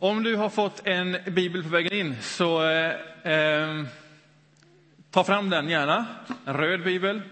Om 0.00 0.22
du 0.22 0.36
har 0.36 0.48
fått 0.48 0.86
en 0.86 1.16
bibel 1.26 1.62
på 1.62 1.68
vägen 1.68 1.92
in, 1.92 2.16
så 2.22 2.70
eh, 2.70 3.32
eh, 3.32 3.84
ta 5.10 5.24
fram 5.24 5.50
den 5.50 5.68
gärna. 5.68 6.06
En 6.44 6.54
röd 6.54 6.84
bibel. 6.84 7.22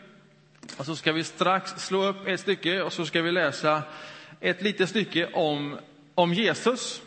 Och 0.77 0.87
så 0.87 0.97
ska 0.97 1.13
vi 1.13 1.25
strax 1.25 1.71
slå 1.71 2.05
upp 2.05 2.27
ett 2.27 2.41
stycke 2.41 2.83
och 2.83 2.93
så 2.93 3.07
ska 3.07 3.23
vi 3.23 3.33
läsa 3.33 3.83
ett 4.41 4.63
litet 4.63 4.89
stycke 4.89 5.27
om, 5.27 5.79
om 6.15 6.35
Jesus. 6.35 7.03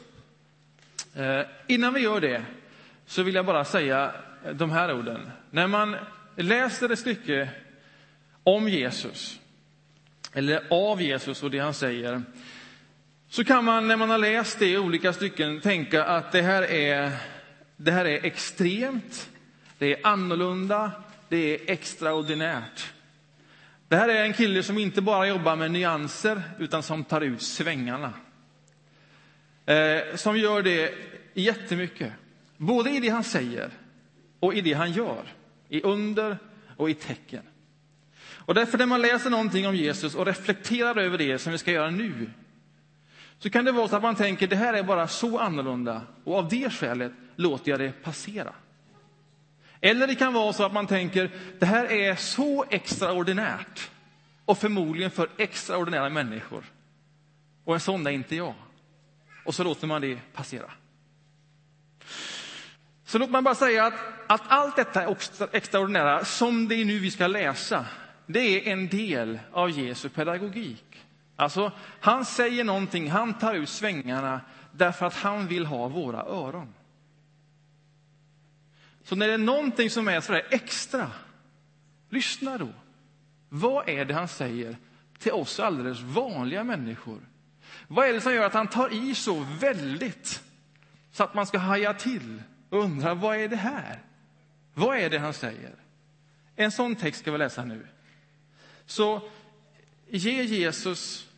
Eh, 1.16 1.42
innan 1.68 1.94
vi 1.94 2.00
gör 2.00 2.22
det 2.22 2.44
så 3.06 3.24
vill 3.24 3.36
jag 3.36 3.46
bara 3.46 3.66
säga 3.66 4.12
de 4.54 4.72
här 4.72 4.94
orden. 4.94 5.32
När 5.50 5.68
man 5.68 5.96
läser 6.36 6.90
ett 6.90 7.00
stycke 7.00 7.50
om 8.44 8.70
Jesus, 8.70 9.40
eller 10.34 10.64
av 10.70 11.02
Jesus 11.02 11.44
och 11.44 11.52
det 11.52 11.60
han 11.60 11.74
säger, 11.74 12.22
så 13.30 13.44
kan 13.44 13.66
man 13.66 13.88
när 13.88 13.98
man 13.98 14.10
har 14.10 14.18
läst 14.18 14.60
det 14.60 14.70
i 14.70 14.78
olika 14.78 15.14
stycken 15.14 15.62
tänka 15.62 16.04
att 16.04 16.32
det 16.32 16.42
här 16.42 16.64
är, 16.64 17.12
det 17.78 17.92
här 17.92 18.06
är 18.06 18.26
extremt, 18.26 19.30
det 19.78 19.94
är 19.94 20.08
annorlunda, 20.08 20.92
det 21.30 21.38
är 21.38 21.74
extraordinärt. 21.74 22.94
Det 23.88 23.96
här 23.96 24.10
är 24.10 24.24
en 24.24 24.34
kille 24.34 24.64
som 24.64 24.78
inte 24.78 25.02
bara 25.02 25.28
jobbar 25.28 25.56
med 25.56 25.72
nyanser 25.72 26.42
utan 26.60 26.84
som 26.84 27.04
tar 27.04 27.22
ut 27.22 27.42
svängarna. 27.42 28.14
Eh, 29.66 30.16
som 30.16 30.38
gör 30.38 30.62
det 30.62 30.94
jättemycket, 31.34 32.14
både 32.58 32.90
i 32.90 33.00
det 33.00 33.10
han 33.10 33.24
säger 33.24 33.70
och 34.40 34.54
i 34.54 34.62
det 34.62 34.74
han 34.74 34.92
gör, 34.92 35.24
i 35.70 35.82
under 35.82 36.38
och 36.78 36.90
i 36.90 36.94
tecken. 36.94 37.44
Och 38.32 38.54
därför 38.54 38.78
när 38.78 38.86
man 38.86 39.02
läser 39.02 39.30
någonting 39.30 39.68
om 39.68 39.76
Jesus 39.76 40.16
och 40.16 40.26
reflekterar 40.26 40.98
över 40.98 41.18
det 41.18 41.38
som 41.38 41.52
vi 41.52 41.58
ska 41.58 41.72
göra 41.72 41.90
nu 41.90 42.30
så 43.40 43.50
kan 43.50 43.66
det 43.66 43.72
vara 43.72 43.88
så 43.88 43.96
att 43.96 44.02
man 44.02 44.16
tänker 44.16 44.48
det 44.48 44.56
här 44.56 44.74
är 44.74 44.84
bara 44.84 45.08
så 45.08 45.40
annorlunda 45.40 46.02
och 46.24 46.36
av 46.36 46.50
det 46.50 46.70
skälet 46.74 47.12
låter 47.36 47.72
jag 47.72 47.80
det 47.80 47.92
passera. 48.04 48.54
Eller 49.82 50.08
det 50.08 50.16
kan 50.16 50.34
vara 50.34 50.54
så 50.54 50.66
att 50.66 50.74
man 50.74 50.88
tänker 50.88 51.32
det 51.60 51.66
här 51.66 51.92
är 51.92 52.16
så 52.16 52.66
extraordinärt 52.70 53.90
och 54.46 54.58
förmodligen 54.58 55.12
för 55.12 55.30
extraordinära 55.38 56.10
människor. 56.10 56.64
Och 57.64 57.74
en 57.74 57.80
sån 57.80 58.08
är 58.08 58.12
inte 58.12 58.36
jag. 58.36 58.54
Och 59.46 59.56
så 59.56 59.64
låter 59.64 59.88
man 59.88 60.02
det 60.02 60.20
passera. 60.34 60.72
Så 63.06 63.18
låt 63.18 63.30
mig 63.30 63.42
bara 63.42 63.56
säga 63.56 63.86
att, 63.86 63.94
att 64.28 64.42
allt 64.48 64.76
detta 64.76 65.16
extraordinära, 65.52 66.26
som 66.26 66.68
det 66.68 66.76
är 66.76 66.86
nu 66.86 67.00
vi 67.00 67.12
ska 67.12 67.28
läsa, 67.28 67.86
det 68.26 68.40
är 68.40 68.72
en 68.74 68.88
del 68.88 69.40
av 69.52 69.70
Jesu 69.70 70.10
pedagogik. 70.10 70.89
Alltså, 71.40 71.72
han 72.00 72.26
säger 72.26 72.64
någonting, 72.64 73.12
han 73.12 73.34
tar 73.34 73.54
ut 73.54 73.70
svängarna 73.70 74.42
därför 74.72 75.06
att 75.06 75.14
han 75.14 75.48
vill 75.48 75.66
ha 75.66 75.88
våra 75.88 76.22
öron. 76.22 76.74
Så 79.04 79.16
när 79.16 79.28
det 79.28 79.34
är 79.34 79.38
någonting 79.38 79.90
som 79.90 80.08
är 80.08 80.22
sådär 80.22 80.48
extra, 80.50 81.12
lyssna 82.10 82.58
då. 82.58 82.68
Vad 83.50 83.90
är 83.90 84.06
det 84.06 84.14
han 84.14 84.28
säger 84.28 84.78
till 85.20 85.32
oss 85.32 85.60
alldeles 85.60 86.00
vanliga 86.00 86.64
människor? 86.64 87.20
Vad 87.88 88.10
är 88.10 88.14
det 88.14 88.22
som 88.22 88.34
gör 88.34 88.46
att 88.46 88.54
han 88.54 88.68
tar 88.68 88.94
i 88.94 89.16
så 89.16 89.46
väldigt 89.60 90.44
så 91.12 91.24
att 91.24 91.34
man 91.34 91.46
ska 91.46 91.58
haja 91.58 91.94
till 91.94 92.42
och 92.70 92.84
undra 92.84 93.14
vad 93.14 93.38
är 93.38 93.48
det 93.48 93.56
här? 93.56 94.02
Vad 94.74 94.98
är 94.98 95.10
det 95.10 95.20
han 95.20 95.34
säger? 95.34 95.76
En 96.56 96.72
sån 96.72 96.96
text 96.96 97.20
ska 97.20 97.32
vi 97.32 97.38
läsa 97.38 97.66
nu. 97.66 97.88
Så 98.86 99.30
ge 100.08 100.44
Jesus 100.44 101.29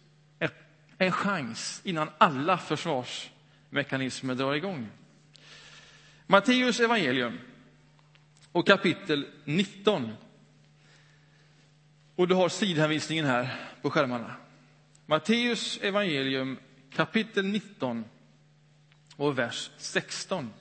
en 1.02 1.12
chans 1.12 1.82
innan 1.84 2.10
alla 2.18 2.58
försvarsmekanismer 2.58 4.36
drar 4.36 4.54
igång. 4.54 4.90
Matteus 6.28 6.80
evangelium 6.80 7.40
och 8.52 8.68
kapitel 8.68 9.28
19. 9.46 10.12
Och 12.16 12.28
du 12.28 12.36
har 12.36 12.50
sidhänvisningen 12.50 13.26
här 13.26 13.56
på 13.82 13.90
skärmarna. 13.90 14.36
Matteus 15.06 15.80
evangelium 15.82 16.60
kapitel 16.94 17.46
19 17.46 18.06
och 19.16 19.38
vers 19.38 19.72
16. 19.78 20.54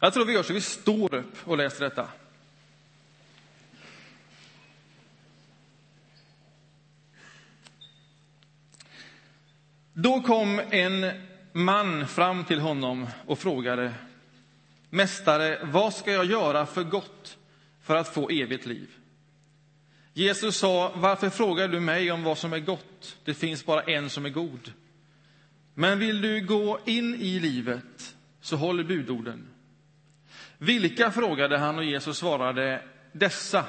Jag 0.00 0.12
tror 0.12 0.24
vi 0.24 0.32
gör 0.32 0.42
så 0.42 0.52
vi 0.52 0.60
står 0.60 1.14
upp 1.14 1.34
och 1.44 1.56
läser 1.56 1.84
detta. 1.84 2.08
Då 9.96 10.20
kom 10.20 10.60
en 10.70 11.10
man 11.52 12.06
fram 12.06 12.44
till 12.44 12.60
honom 12.60 13.06
och 13.26 13.38
frågade 13.38 13.94
Mästare, 14.90 15.58
vad 15.64 15.94
ska 15.94 16.12
jag 16.12 16.24
göra 16.24 16.66
för 16.66 16.82
gott 16.82 17.38
för 17.82 17.96
att 17.96 18.08
få 18.08 18.30
evigt 18.30 18.66
liv? 18.66 18.90
Jesus 20.12 20.56
sa, 20.56 20.92
varför 20.94 21.30
frågar 21.30 21.68
du 21.68 21.80
mig 21.80 22.12
om 22.12 22.22
vad 22.22 22.38
som 22.38 22.52
är 22.52 22.58
gott? 22.58 23.16
Det 23.24 23.34
finns 23.34 23.66
bara 23.66 23.82
en 23.82 24.10
som 24.10 24.26
är 24.26 24.30
god. 24.30 24.72
Men 25.74 25.98
vill 25.98 26.20
du 26.20 26.46
gå 26.46 26.78
in 26.84 27.14
i 27.14 27.40
livet, 27.40 28.16
så 28.40 28.56
håll 28.56 28.84
budorden. 28.84 29.48
Vilka 30.58 31.10
frågade 31.10 31.58
han 31.58 31.78
och 31.78 31.84
Jesus 31.84 32.18
svarade, 32.18 32.82
dessa. 33.12 33.64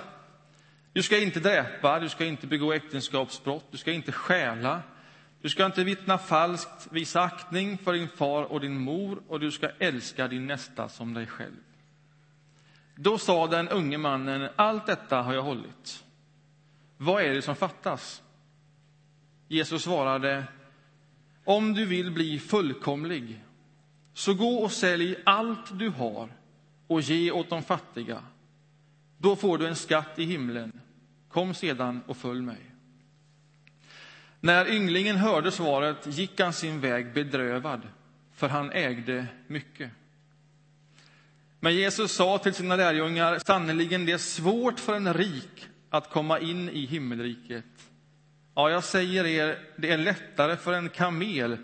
Du 0.94 1.04
ska 1.04 1.18
inte 1.18 1.40
dräpa, 1.40 2.00
du 2.00 2.10
ska 2.10 2.26
inte 2.26 2.48
begå 2.48 2.74
äktenskapsbrott, 2.74 3.66
du 3.72 3.78
ska 3.78 3.92
inte 3.92 4.12
stjäla, 4.12 4.82
du 5.46 5.50
ska 5.50 5.66
inte 5.66 5.84
vittna 5.84 6.18
falskt, 6.18 6.88
visa 6.92 7.22
aktning 7.22 7.78
för 7.78 7.94
din 7.94 8.08
far 8.08 8.44
och 8.44 8.60
din 8.60 8.78
mor 8.78 9.22
och 9.28 9.40
du 9.40 9.52
ska 9.52 9.70
älska 9.80 10.28
din 10.28 10.48
nästa 10.48 10.90
som 10.90 11.14
dig 11.14 11.28
själv. 11.28 11.56
Då 12.96 13.18
sa 13.18 13.48
den 13.48 13.70
unge 13.70 13.98
mannen, 13.98 14.50
allt 14.56 14.86
detta 14.86 15.22
har 15.22 15.34
jag 15.34 15.42
hållit. 15.42 16.04
Vad 16.98 17.24
är 17.24 17.34
det 17.34 17.42
som 17.42 17.56
fattas? 17.56 18.24
Jesus 19.48 19.84
svarade, 19.84 20.44
om 21.44 21.74
du 21.74 21.86
vill 21.86 22.12
bli 22.12 22.40
fullkomlig, 22.40 23.44
så 24.14 24.34
gå 24.34 24.56
och 24.56 24.72
sälj 24.72 25.16
allt 25.26 25.80
du 25.80 25.90
har 25.90 26.30
och 26.88 27.02
ge 27.02 27.32
åt 27.32 27.50
de 27.50 27.64
fattiga. 27.64 28.24
Då 29.18 29.36
får 29.36 29.58
du 29.58 29.68
en 29.68 29.76
skatt 29.76 30.20
i 30.20 30.24
himlen. 30.24 30.82
Kom 31.30 31.54
sedan 31.54 32.02
och 32.08 32.18
följ 32.18 32.42
mig. 32.42 32.75
När 34.46 34.70
ynglingen 34.70 35.16
hörde 35.16 35.52
svaret 35.52 35.98
gick 36.08 36.40
han 36.40 36.54
sin 36.54 36.80
väg 36.80 37.14
bedrövad, 37.14 37.82
för 38.36 38.50
han 38.50 38.72
ägde 38.72 39.28
mycket. 39.48 39.92
Men 41.60 41.76
Jesus 41.76 42.12
sa 42.12 42.38
till 42.38 42.54
sina 42.54 42.76
lärjungar, 42.76 43.40
sannerligen 43.46 44.06
det 44.06 44.12
är 44.12 44.18
svårt 44.18 44.80
för 44.80 44.94
en 44.94 45.14
rik 45.14 45.68
att 45.90 46.10
komma 46.10 46.40
in 46.40 46.70
i 46.70 46.86
himmelriket. 46.86 47.66
Ja, 48.56 48.70
jag 48.70 48.84
säger 48.84 49.26
er, 49.26 49.60
det 49.76 49.92
är 49.92 49.98
lättare 49.98 50.58
för 50.58 50.74
en 50.74 50.90
kamel 50.90 51.58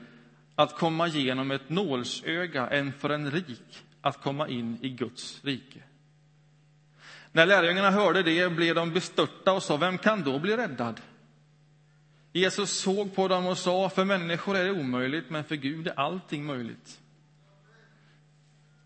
att 0.55 0.77
komma 0.77 1.07
genom 1.07 1.51
ett 1.51 1.69
nålsöga 1.69 2.67
än 2.67 2.93
för 2.93 3.09
en 3.09 3.31
rik 3.31 3.83
att 4.01 4.21
komma 4.21 4.47
in 4.47 4.77
i 4.81 4.89
Guds 4.89 5.43
rike. 5.43 5.79
När 7.31 7.45
lärjungarna 7.45 7.91
hörde 7.91 8.23
det 8.23 8.49
blev 8.49 8.75
de 8.75 8.93
bestörta 8.93 9.53
och 9.53 9.63
sa, 9.63 9.77
vem 9.77 9.97
kan 9.97 10.23
då 10.23 10.39
bli 10.39 10.57
räddad? 10.57 11.01
Jesus 12.33 12.71
såg 12.71 13.15
på 13.15 13.27
dem 13.27 13.45
och 13.45 13.57
sa, 13.57 13.89
för 13.89 14.05
människor 14.05 14.57
är 14.57 14.63
det 14.63 14.71
omöjligt, 14.71 15.29
men 15.29 15.43
för 15.43 15.55
Gud 15.55 15.87
är 15.87 15.99
allting 15.99 16.45
möjligt. 16.45 16.99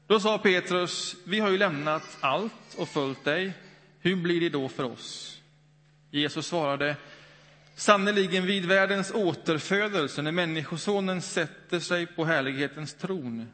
Då 0.07 0.19
sa 0.19 0.37
Petrus, 0.37 1.15
vi 1.23 1.39
har 1.39 1.49
ju 1.49 1.57
lämnat 1.57 2.17
allt 2.19 2.75
och 2.77 2.89
följt 2.89 3.23
dig. 3.23 3.53
Hur 3.99 4.15
blir 4.15 4.41
det 4.41 4.49
då 4.49 4.69
för 4.69 4.83
oss? 4.83 5.39
Jesus 6.11 6.47
svarade, 6.47 6.95
sannerligen 7.75 8.45
vid 8.45 8.65
världens 8.65 9.11
återfödelse, 9.11 10.21
när 10.21 10.31
Människosonen 10.31 11.21
sätter 11.21 11.79
sig 11.79 12.05
på 12.05 12.25
härlighetens 12.25 12.93
tron, 12.93 13.47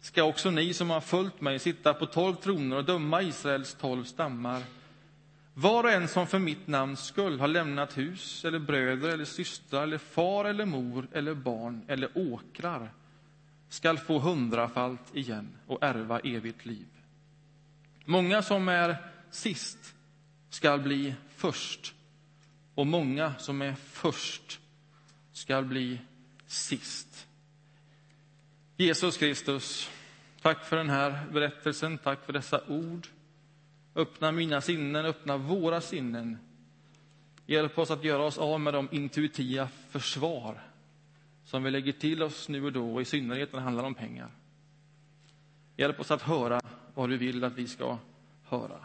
ska 0.00 0.22
också 0.22 0.50
ni 0.50 0.72
som 0.72 0.90
har 0.90 1.00
följt 1.00 1.40
mig 1.40 1.58
sitta 1.58 1.94
på 1.94 2.06
tolv 2.06 2.34
troner 2.34 2.76
och 2.76 2.84
döma 2.84 3.22
Israels 3.22 3.74
tolv 3.74 4.04
stammar. 4.04 4.62
Var 5.54 5.84
och 5.84 5.90
en 5.90 6.08
som 6.08 6.26
för 6.26 6.38
mitt 6.38 6.66
namns 6.66 7.04
skull 7.04 7.40
har 7.40 7.48
lämnat 7.48 7.98
hus 7.98 8.44
eller 8.44 8.58
bröder 8.58 9.08
eller 9.08 9.24
systrar 9.24 9.82
eller 9.82 9.98
far 9.98 10.44
eller 10.44 10.64
mor 10.64 11.08
eller 11.12 11.34
barn 11.34 11.84
eller 11.88 12.18
åkrar 12.18 12.90
skall 13.68 13.98
få 13.98 14.18
hundrafalt 14.18 15.16
igen 15.16 15.58
och 15.66 15.78
ärva 15.82 16.20
evigt 16.20 16.66
liv. 16.66 16.86
Många 18.04 18.42
som 18.42 18.68
är 18.68 18.96
sist 19.30 19.94
skall 20.50 20.80
bli 20.80 21.14
först 21.36 21.94
och 22.74 22.86
många 22.86 23.34
som 23.38 23.62
är 23.62 23.74
först 23.74 24.60
skall 25.32 25.64
bli 25.64 26.00
sist. 26.46 27.26
Jesus 28.76 29.16
Kristus, 29.16 29.90
tack 30.42 30.64
för 30.64 30.76
den 30.76 30.90
här 30.90 31.26
berättelsen, 31.32 31.98
tack 31.98 32.24
för 32.24 32.32
dessa 32.32 32.60
ord. 32.68 33.08
Öppna 33.94 34.32
mina 34.32 34.60
sinnen, 34.60 35.06
öppna 35.06 35.36
våra 35.36 35.80
sinnen 35.80 36.38
Hjälp 37.46 37.78
oss 37.78 37.90
att 37.90 38.04
göra 38.04 38.22
oss 38.22 38.38
av 38.38 38.60
med 38.60 38.74
de 38.74 38.88
intuitiva 38.92 39.68
försvar 39.68 40.62
som 41.44 41.62
vi 41.62 41.70
lägger 41.70 41.92
till 41.92 42.22
oss 42.22 42.48
nu 42.48 42.64
och 42.64 42.72
då, 42.72 42.94
och 42.94 43.02
i 43.02 43.04
synnerhet 43.04 43.52
när 43.52 43.58
det 43.58 43.64
handlar 43.64 43.84
om 43.84 43.94
pengar. 43.94 44.30
Hjälp 45.76 46.00
oss 46.00 46.10
att 46.10 46.22
höra 46.22 46.60
vad 46.94 47.08
du 47.08 47.16
vill 47.16 47.44
att 47.44 47.52
vi 47.52 47.68
ska 47.68 47.98
höra. 48.44 48.84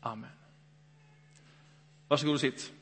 Amen. 0.00 0.30
Varsågod 2.08 2.34
och 2.34 2.40
sitt. 2.40 2.72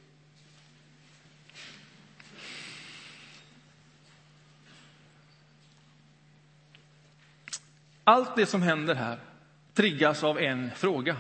Allt 8.05 8.37
det 8.37 8.46
som 8.46 8.62
händer 8.62 8.94
här 8.94 9.30
triggas 9.75 10.25
av 10.25 10.38
en 10.38 10.70
fråga. 10.70 11.17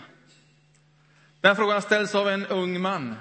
Den 1.40 1.56
frågan 1.56 1.82
ställs 1.82 2.14
av 2.14 2.28
en 2.28 2.46
ung 2.46 2.80
man. 2.80 3.14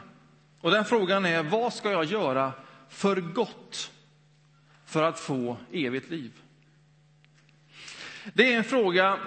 Och 0.61 0.71
den 0.71 0.85
frågan 0.85 1.25
är, 1.25 1.43
vad 1.43 1.73
ska 1.73 1.91
jag 1.91 2.05
göra 2.05 2.53
för 2.89 3.21
gott 3.21 3.91
för 4.85 5.03
att 5.03 5.19
få 5.19 5.57
evigt 5.71 6.09
liv? 6.09 6.31
Det 8.33 8.53
är 8.53 8.57
en 8.57 8.63
fråga 8.63 9.19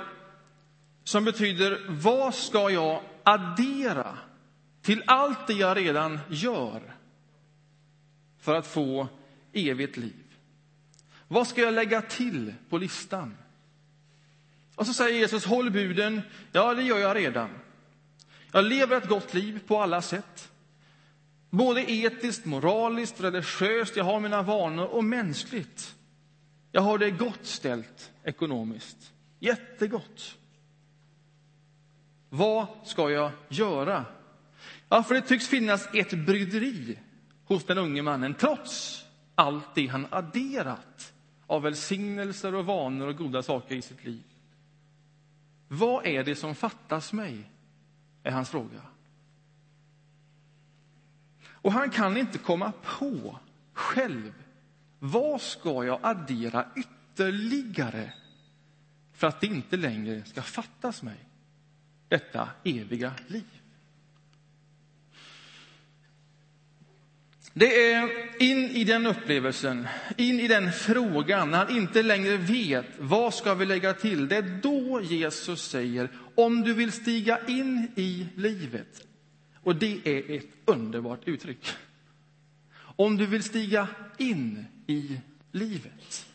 som 1.05 1.25
betyder, 1.25 1.87
vad 1.89 2.35
ska 2.35 2.71
jag 2.71 3.03
addera 3.23 4.19
till 4.83 5.03
allt 5.07 5.47
det 5.47 5.53
jag 5.53 5.77
redan 5.77 6.19
gör 6.29 6.83
för 8.39 8.55
att 8.55 8.67
få 8.67 9.09
evigt 9.53 9.97
liv? 9.97 10.37
Vad 11.29 11.49
ska 11.49 11.61
jag 11.61 11.75
lägga 11.75 12.03
till 12.03 12.55
på 12.69 12.79
listan? 12.79 13.37
Och 14.75 14.87
så 14.87 14.95
säger 14.95 15.19
Jesus, 15.19 15.45
håll 15.45 15.71
buden. 15.71 16.23
Ja, 16.53 16.75
det 16.75 16.83
gör 16.83 16.99
jag 16.99 17.17
redan. 17.17 17.51
Jag 18.53 18.65
lever 18.65 18.97
ett 18.97 19.09
gott 19.09 19.35
liv 19.35 19.61
på 19.67 19.81
alla 19.81 20.03
sätt. 20.03 20.53
Både 21.51 21.91
etiskt, 21.91 22.45
moraliskt, 22.45 23.21
religiöst, 23.21 23.97
jag 23.97 24.05
har 24.05 24.21
mina 24.21 24.43
vanor 24.43 24.87
och 24.87 25.05
mänskligt. 25.05 25.95
Jag 26.73 26.83
har 26.83 26.99
det 26.99 27.11
gott 27.11 27.47
ställt 27.47 28.13
ekonomiskt. 28.25 29.13
Jättegott. 29.39 30.37
Vad 32.29 32.67
ska 32.85 33.11
jag 33.11 33.31
göra? 33.49 34.05
Ja, 34.89 35.03
för 35.03 35.15
det 35.15 35.21
tycks 35.21 35.49
finnas 35.49 35.89
ett 35.95 36.27
bryderi 36.27 36.99
hos 37.45 37.65
den 37.65 37.79
unge 37.79 38.03
mannen, 38.03 38.35
trots 38.35 39.05
allt 39.35 39.75
det 39.75 39.87
han 39.87 40.07
adderat 40.11 41.13
av 41.47 41.63
välsignelser 41.63 42.55
och 42.55 42.67
vanor 42.67 43.07
och 43.07 43.17
goda 43.17 43.43
saker 43.43 43.75
i 43.75 43.83
sitt 43.83 44.05
liv. 44.05 44.23
Vad 45.75 46.07
är 46.07 46.25
det 46.25 46.37
som 46.37 46.55
fattas 46.55 47.13
mig? 47.13 47.51
är 48.23 48.31
hans 48.31 48.51
fråga. 48.51 48.83
Och 51.45 51.73
han 51.73 51.91
kan 51.91 52.17
inte 52.17 52.39
komma 52.39 52.73
på 52.83 53.39
själv. 53.73 54.33
Vad 54.99 55.41
ska 55.41 55.85
jag 55.85 55.99
addera 56.03 56.69
ytterligare 56.77 58.13
för 59.13 59.27
att 59.27 59.41
det 59.41 59.47
inte 59.47 59.77
längre 59.77 60.25
ska 60.25 60.43
fattas 60.43 61.03
mig 61.03 61.29
detta 62.09 62.49
eviga 62.65 63.15
liv? 63.27 63.62
Det 67.55 67.93
är 67.93 68.11
in 68.43 68.59
i 68.59 68.85
den 68.85 69.07
upplevelsen, 69.07 69.89
in 70.17 70.41
i 70.41 70.49
den 70.49 70.73
frågan, 70.73 71.51
när 71.51 71.59
han 71.59 71.77
inte 71.77 72.03
längre 72.03 72.37
vet 72.37 72.87
vad 72.99 73.35
ska 73.35 73.55
vi 73.55 73.67
lägga 73.67 73.95
till. 73.95 74.29
Det 74.29 74.37
är 74.37 74.61
då 74.63 75.01
Jesus 75.01 75.69
säger, 75.69 76.09
om 76.35 76.63
du 76.63 76.75
vill 76.75 76.93
stiga 76.93 77.39
in 77.47 77.93
i 77.97 78.27
livet. 78.37 79.07
Och 79.63 79.77
det 79.77 80.01
är 80.05 80.37
ett 80.37 80.47
underbart 80.65 81.21
uttryck. 81.25 81.69
Om 82.75 83.17
du 83.17 83.27
vill 83.27 83.43
stiga 83.43 83.89
in 84.19 84.67
i 84.87 85.21
livet. 85.53 86.27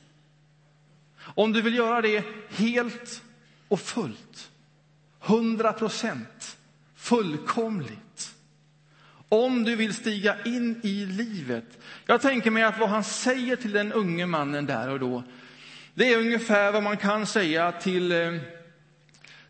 Om 1.20 1.54
du 1.54 1.62
vill 1.62 1.76
göra 1.76 2.02
det 2.02 2.26
helt 2.50 3.24
och 3.68 3.80
fullt, 3.80 4.52
hundra 5.20 5.74
procent, 5.74 6.58
fullkomligt 6.96 8.07
om 9.30 9.64
du 9.64 9.76
vill 9.76 9.94
stiga 9.94 10.36
in 10.46 10.80
i 10.84 11.06
livet. 11.06 11.80
Jag 12.06 12.22
tänker 12.22 12.52
mig 12.52 12.64
att 12.64 12.80
vad 12.80 12.90
han 12.90 13.04
säger 13.04 13.56
till 13.56 13.72
den 13.72 13.94
unge 13.94 14.26
mannen 14.26 14.66
där 14.66 14.90
och 14.90 15.00
då, 15.00 15.24
det 15.94 16.14
är 16.14 16.18
ungefär 16.18 16.72
vad 16.72 16.84
man 16.84 16.98
kan 16.98 17.26
säga 17.26 17.72
till, 17.72 18.12
eh, 18.12 18.34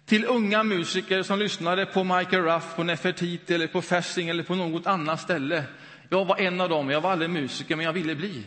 till 0.05 0.25
unga 0.25 0.63
musiker 0.63 1.23
som 1.23 1.39
lyssnade 1.39 1.85
på 1.85 2.03
Michael 2.03 2.43
Ruff, 2.43 2.75
på 2.75 2.83
Nefertiti 2.83 3.53
eller 3.53 3.67
på 3.67 3.81
Fasching 3.81 4.29
eller 4.29 4.43
på 4.43 4.55
något 4.55 4.87
annat 4.87 5.21
ställe. 5.21 5.63
Jag 6.09 6.25
var 6.25 6.37
en 6.37 6.61
av 6.61 6.69
dem, 6.69 6.89
jag 6.89 7.01
var 7.01 7.11
aldrig 7.11 7.29
musiker, 7.29 7.75
men 7.75 7.85
jag 7.85 7.93
ville 7.93 8.15
bli. 8.15 8.45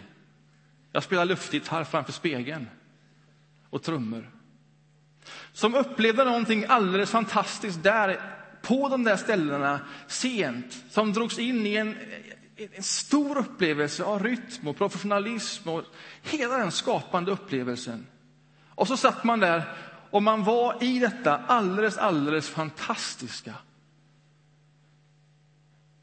Jag 0.92 1.02
spelade 1.02 1.28
luftgitarr 1.28 1.84
framför 1.84 2.12
spegeln 2.12 2.68
och 3.70 3.82
trummor. 3.82 4.30
Som 5.52 5.74
upplevde 5.74 6.24
någonting 6.24 6.64
alldeles 6.68 7.10
fantastiskt 7.10 7.82
där 7.82 8.39
på 8.70 8.88
de 8.88 9.04
där 9.04 9.16
ställena 9.16 9.80
sent, 10.06 10.84
som 10.90 11.12
drogs 11.12 11.38
in 11.38 11.66
i 11.66 11.74
en, 11.74 11.96
en 12.56 12.82
stor 12.82 13.38
upplevelse 13.38 14.04
av 14.04 14.22
rytm 14.22 14.68
och 14.68 14.76
professionalism 14.76 15.68
och 15.68 15.84
hela 16.22 16.58
den 16.58 16.70
skapande 16.70 17.30
upplevelsen. 17.30 18.06
Och 18.68 18.88
så 18.88 18.96
satt 18.96 19.24
man 19.24 19.40
där 19.40 19.62
och 20.10 20.22
man 20.22 20.44
var 20.44 20.82
i 20.82 20.98
detta 20.98 21.38
alldeles, 21.38 21.98
alldeles 21.98 22.48
fantastiska. 22.48 23.54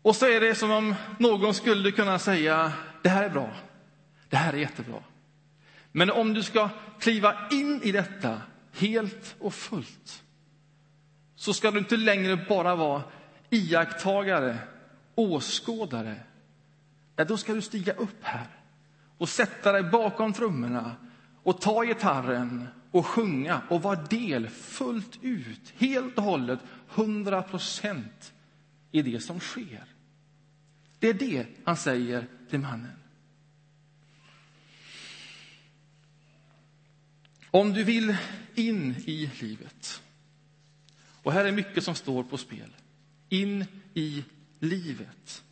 Och 0.02 0.16
så 0.16 0.26
är 0.26 0.42
det 0.42 0.56
som 0.56 0.72
om 0.72 0.96
någon 1.20 1.54
skulle 1.54 1.92
kunna 1.92 2.20
säga, 2.20 2.72
det 3.02 3.10
här 3.10 3.24
är 3.24 3.30
bra, 3.30 3.54
det 4.30 4.38
här 4.38 4.54
är 4.54 4.58
jättebra. 4.58 5.04
Men 5.92 6.12
om 6.12 6.34
du 6.34 6.44
ska 6.44 6.70
kliva 7.00 7.36
in 7.52 7.82
i 7.84 7.92
detta 7.92 8.42
helt 8.74 9.36
och 9.40 9.54
fullt, 9.54 10.24
så 11.38 11.54
ska 11.54 11.72
du 11.72 11.80
inte 11.80 11.98
längre 11.98 12.38
bara 12.50 12.76
vara 12.76 13.04
iakttagare, 13.50 14.58
åskådare. 15.16 16.16
Nej, 17.16 17.28
då 17.28 17.38
ska 17.38 17.54
du 17.54 17.62
stiga 17.62 17.94
upp 17.94 18.24
här 18.24 18.48
och 19.18 19.30
sätta 19.30 19.72
dig 19.72 19.84
bakom 19.84 20.34
trummorna 20.34 20.96
och 21.44 21.62
ta 21.62 21.84
gitarren 21.84 22.68
och 22.92 23.06
sjunga 23.06 23.62
och 23.70 23.82
vara 23.82 24.04
del 24.04 24.50
fullt 24.50 25.20
ut, 25.22 25.74
helt 25.78 26.18
och 26.18 26.24
hållet, 26.24 26.60
hundra 26.88 27.42
procent 27.42 28.34
i 28.92 29.02
det 29.02 29.20
som 29.20 29.40
sker. 29.40 29.84
Det 31.00 31.10
är 31.10 31.14
det 31.14 31.46
han 31.66 31.78
säger 31.78 32.28
till 32.50 32.60
mannen. 32.60 32.92
Om 37.52 37.74
du 37.74 37.84
vill 37.84 38.18
in 38.56 38.96
i 39.06 39.32
livet 39.40 40.02
och 41.28 41.34
här 41.34 41.46
är 41.46 41.52
mycket 41.52 41.84
som 41.84 41.96
står 41.96 42.24
på 42.24 42.38
spel. 42.38 42.76
In 43.30 43.66
i 43.94 44.24
livet. 44.60 45.44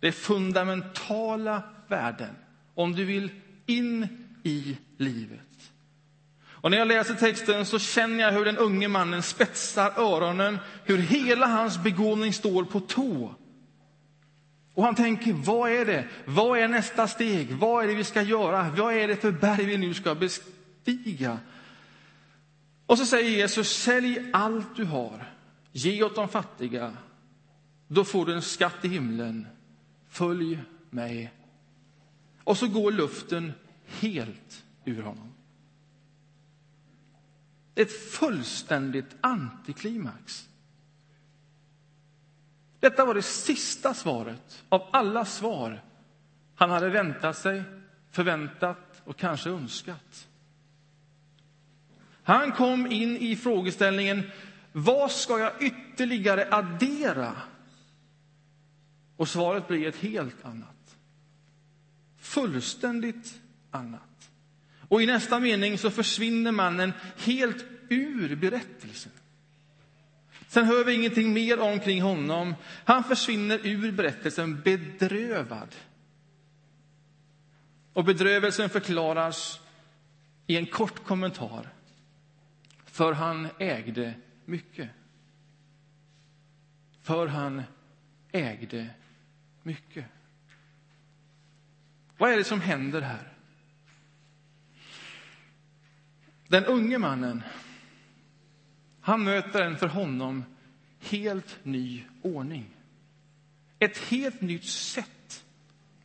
Det 0.00 0.08
är 0.08 0.12
fundamentala 0.12 1.62
värden 1.88 2.34
om 2.74 2.92
du 2.92 3.04
vill 3.04 3.30
in 3.66 4.08
i 4.42 4.76
livet. 4.96 5.72
Och 6.42 6.70
när 6.70 6.78
jag 6.78 6.88
läser 6.88 7.14
texten 7.14 7.66
så 7.66 7.78
känner 7.78 8.24
jag 8.24 8.32
hur 8.32 8.44
den 8.44 8.58
unge 8.58 8.88
mannen 8.88 9.22
spetsar 9.22 9.92
öronen, 9.96 10.58
hur 10.84 10.98
hela 10.98 11.46
hans 11.46 11.82
begåvning 11.82 12.32
står 12.32 12.64
på 12.64 12.80
tå. 12.80 13.34
Och 14.74 14.84
han 14.84 14.94
tänker, 14.94 15.32
vad 15.32 15.70
är 15.70 15.86
det? 15.86 16.04
Vad 16.24 16.58
är 16.58 16.68
nästa 16.68 17.08
steg? 17.08 17.52
Vad 17.52 17.84
är 17.84 17.88
det 17.88 17.94
vi 17.94 18.04
ska 18.04 18.22
göra? 18.22 18.70
Vad 18.76 18.94
är 18.94 19.08
det 19.08 19.16
för 19.16 19.32
berg 19.32 19.64
vi 19.64 19.76
nu 19.76 19.94
ska 19.94 20.14
bestiga? 20.14 21.38
Och 22.90 22.98
så 22.98 23.06
säger 23.06 23.30
Jesus, 23.30 23.82
sälj 23.82 24.30
allt 24.32 24.76
du 24.76 24.84
har, 24.84 25.32
ge 25.72 26.02
åt 26.02 26.14
de 26.14 26.28
fattiga, 26.28 26.96
då 27.88 28.04
får 28.04 28.26
du 28.26 28.34
en 28.34 28.42
skatt 28.42 28.84
i 28.84 28.88
himlen. 28.88 29.46
Följ 30.08 30.58
mig. 30.90 31.32
Och 32.44 32.56
så 32.56 32.68
går 32.68 32.92
luften 32.92 33.52
helt 33.86 34.64
ur 34.84 35.02
honom. 35.02 35.32
Ett 37.74 38.10
fullständigt 38.10 39.16
antiklimax. 39.20 40.48
Detta 42.80 43.04
var 43.04 43.14
det 43.14 43.22
sista 43.22 43.94
svaret 43.94 44.64
av 44.68 44.88
alla 44.92 45.24
svar 45.24 45.82
han 46.54 46.70
hade 46.70 46.88
väntat 46.88 47.38
sig, 47.38 47.62
förväntat 48.10 49.02
och 49.04 49.16
kanske 49.16 49.50
önskat. 49.50 50.26
Han 52.30 52.52
kom 52.52 52.86
in 52.86 53.16
i 53.16 53.36
frågeställningen 53.36 54.30
vad 54.72 55.10
ska 55.10 55.38
jag 55.38 55.52
ytterligare 55.60 56.48
addera? 56.50 57.36
Och 59.16 59.28
svaret 59.28 59.68
blir 59.68 59.88
ett 59.88 59.96
helt 59.96 60.44
annat. 60.44 60.96
Fullständigt 62.20 63.34
annat. 63.70 64.30
Och 64.88 65.02
i 65.02 65.06
nästa 65.06 65.40
mening 65.40 65.78
så 65.78 65.90
försvinner 65.90 66.52
mannen 66.52 66.92
helt 67.16 67.64
ur 67.88 68.36
berättelsen. 68.36 69.12
Sen 70.48 70.64
hör 70.64 70.84
vi 70.84 70.94
ingenting 70.94 71.32
mer 71.32 71.60
omkring 71.60 72.02
honom. 72.02 72.54
Han 72.84 73.04
försvinner 73.04 73.60
ur 73.66 73.92
berättelsen 73.92 74.60
bedrövad. 74.60 75.74
Och 77.92 78.04
bedrövelsen 78.04 78.70
förklaras 78.70 79.60
i 80.46 80.56
en 80.56 80.66
kort 80.66 81.04
kommentar. 81.04 81.79
För 82.90 83.12
han 83.12 83.48
ägde 83.58 84.14
mycket. 84.44 84.88
För 87.02 87.26
han 87.26 87.62
ägde 88.32 88.90
mycket. 89.62 90.04
Vad 92.18 92.32
är 92.32 92.36
det 92.36 92.44
som 92.44 92.60
händer 92.60 93.00
här? 93.00 93.32
Den 96.48 96.64
unge 96.64 96.98
mannen, 96.98 97.42
han 99.00 99.24
möter 99.24 99.62
en 99.62 99.76
för 99.76 99.88
honom 99.88 100.44
helt 101.00 101.58
ny 101.62 102.04
ordning. 102.22 102.76
Ett 103.78 103.98
helt 103.98 104.40
nytt 104.40 104.64
sätt 104.64 105.44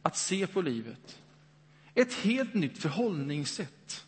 att 0.01 0.17
se 0.17 0.47
på 0.47 0.61
livet. 0.61 1.21
Ett 1.93 2.13
helt 2.13 2.53
nytt 2.53 2.77
förhållningssätt. 2.77 4.04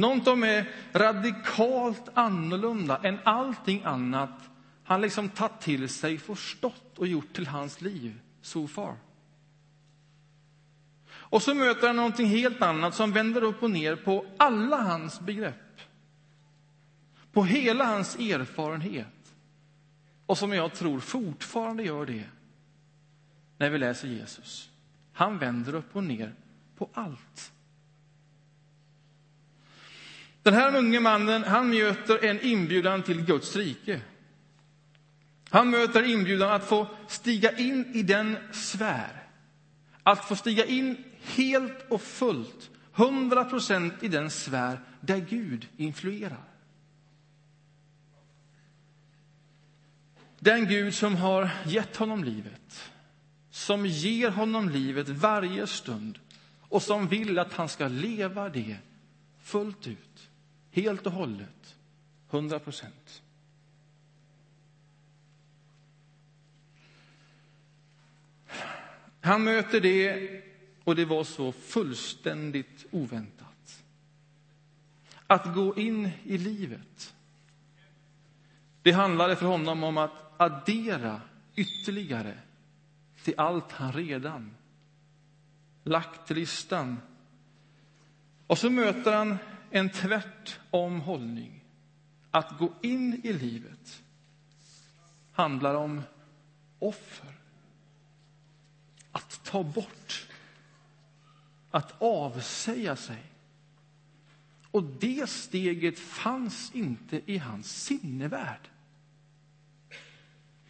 Något 0.00 0.24
som 0.24 0.42
är 0.42 0.68
radikalt 0.92 2.08
annorlunda 2.14 3.00
än 3.02 3.18
allting 3.24 3.82
annat 3.84 4.50
han 4.84 5.00
liksom 5.00 5.28
tagit 5.28 5.60
till 5.60 5.88
sig, 5.88 6.18
förstått 6.18 6.98
och 6.98 7.06
gjort 7.06 7.32
till 7.32 7.46
hans 7.46 7.80
liv 7.80 8.20
so 8.42 8.68
far. 8.68 8.96
Och 11.10 11.42
så 11.42 11.54
möter 11.54 11.86
han 11.86 11.96
någonting 11.96 12.26
helt 12.26 12.62
annat 12.62 12.94
som 12.94 13.12
vänder 13.12 13.42
upp 13.42 13.62
och 13.62 13.70
ner 13.70 13.96
på 13.96 14.26
alla 14.36 14.76
hans 14.76 15.20
begrepp. 15.20 15.80
På 17.32 17.44
hela 17.44 17.84
hans 17.84 18.16
erfarenhet. 18.16 19.34
Och 20.26 20.38
som 20.38 20.52
jag 20.52 20.74
tror 20.74 21.00
fortfarande 21.00 21.82
gör 21.82 22.06
det 22.06 22.24
när 23.58 23.70
vi 23.70 23.78
läser 23.78 24.08
Jesus. 24.08 24.70
Han 25.12 25.38
vänder 25.38 25.74
upp 25.74 25.96
och 25.96 26.04
ner 26.04 26.34
på 26.76 26.90
allt. 26.94 27.52
Den 30.42 30.54
här 30.54 30.76
unge 30.76 31.00
mannen 31.00 31.44
han 31.44 31.70
möter 31.70 32.24
en 32.24 32.40
inbjudan 32.40 33.02
till 33.02 33.24
Guds 33.24 33.56
rike. 33.56 34.00
Han 35.50 35.70
möter 35.70 36.02
inbjudan 36.02 36.52
att 36.52 36.64
få 36.64 36.86
stiga 37.08 37.58
in 37.58 37.94
i 37.94 38.02
den 38.02 38.36
sfär, 38.52 39.22
att 40.02 40.28
få 40.28 40.36
stiga 40.36 40.64
in 40.64 41.04
helt 41.20 41.90
och 41.90 42.02
fullt, 42.02 42.70
hundra 42.92 43.44
procent 43.44 43.94
i 44.02 44.08
den 44.08 44.30
sfär 44.30 44.80
där 45.00 45.18
Gud 45.18 45.68
influerar. 45.76 46.44
Den 50.38 50.66
Gud 50.66 50.94
som 50.94 51.16
har 51.16 51.50
gett 51.66 51.96
honom 51.96 52.24
livet, 52.24 52.90
som 53.50 53.86
ger 53.86 54.30
honom 54.30 54.68
livet 54.68 55.08
varje 55.08 55.66
stund 55.66 56.18
och 56.60 56.82
som 56.82 57.08
vill 57.08 57.38
att 57.38 57.52
han 57.52 57.68
ska 57.68 57.88
leva 57.88 58.48
det 58.48 58.76
fullt 59.42 59.86
ut, 59.86 60.09
helt 60.70 61.06
och 61.06 61.12
hållet, 61.12 61.76
hundra 62.28 62.58
procent. 62.58 63.22
Han 69.20 69.44
möter 69.44 69.80
det 69.80 70.42
och 70.84 70.96
det 70.96 71.04
var 71.04 71.24
så 71.24 71.52
fullständigt 71.52 72.86
oväntat. 72.90 73.82
Att 75.26 75.54
gå 75.54 75.76
in 75.76 76.10
i 76.24 76.38
livet, 76.38 77.14
det 78.82 78.92
handlade 78.92 79.36
för 79.36 79.46
honom 79.46 79.84
om 79.84 79.98
att 79.98 80.40
addera 80.40 81.20
ytterligare 81.56 82.38
till 83.22 83.34
allt 83.36 83.72
han 83.72 83.92
redan 83.92 84.54
lagt 85.84 86.26
till 86.26 86.36
listan. 86.36 87.00
Och 88.46 88.58
så 88.58 88.70
möter 88.70 89.12
han 89.12 89.38
en 89.70 89.90
tvärtom 89.90 91.00
hållning. 91.00 91.64
Att 92.30 92.58
gå 92.58 92.72
in 92.82 93.20
i 93.24 93.32
livet 93.32 94.02
handlar 95.32 95.74
om 95.74 96.02
offer. 96.78 97.34
Att 99.12 99.44
ta 99.44 99.62
bort 99.62 100.28
att 101.70 102.02
avsäga 102.02 102.96
sig. 102.96 103.22
Och 104.70 104.82
det 104.82 105.30
steget 105.30 105.98
fanns 105.98 106.74
inte 106.74 107.20
i 107.26 107.38
hans 107.38 107.84
sinnevärld. 107.84 108.68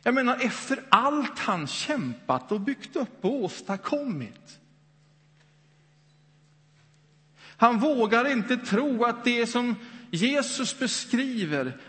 Jag 0.03 0.15
menar, 0.15 0.37
efter 0.41 0.85
allt 0.89 1.39
han 1.39 1.67
kämpat 1.67 2.53
och 2.53 2.61
byggt 2.61 2.97
upp 2.97 3.25
och 3.25 3.35
åstadkommit. 3.35 4.60
Han 7.61 7.79
vågar 7.79 8.33
inte 8.33 8.57
tro 8.57 9.05
att 9.05 9.25
det 9.25 9.47
som 9.47 9.77
Jesus 10.11 10.79
beskriver, 10.79 11.81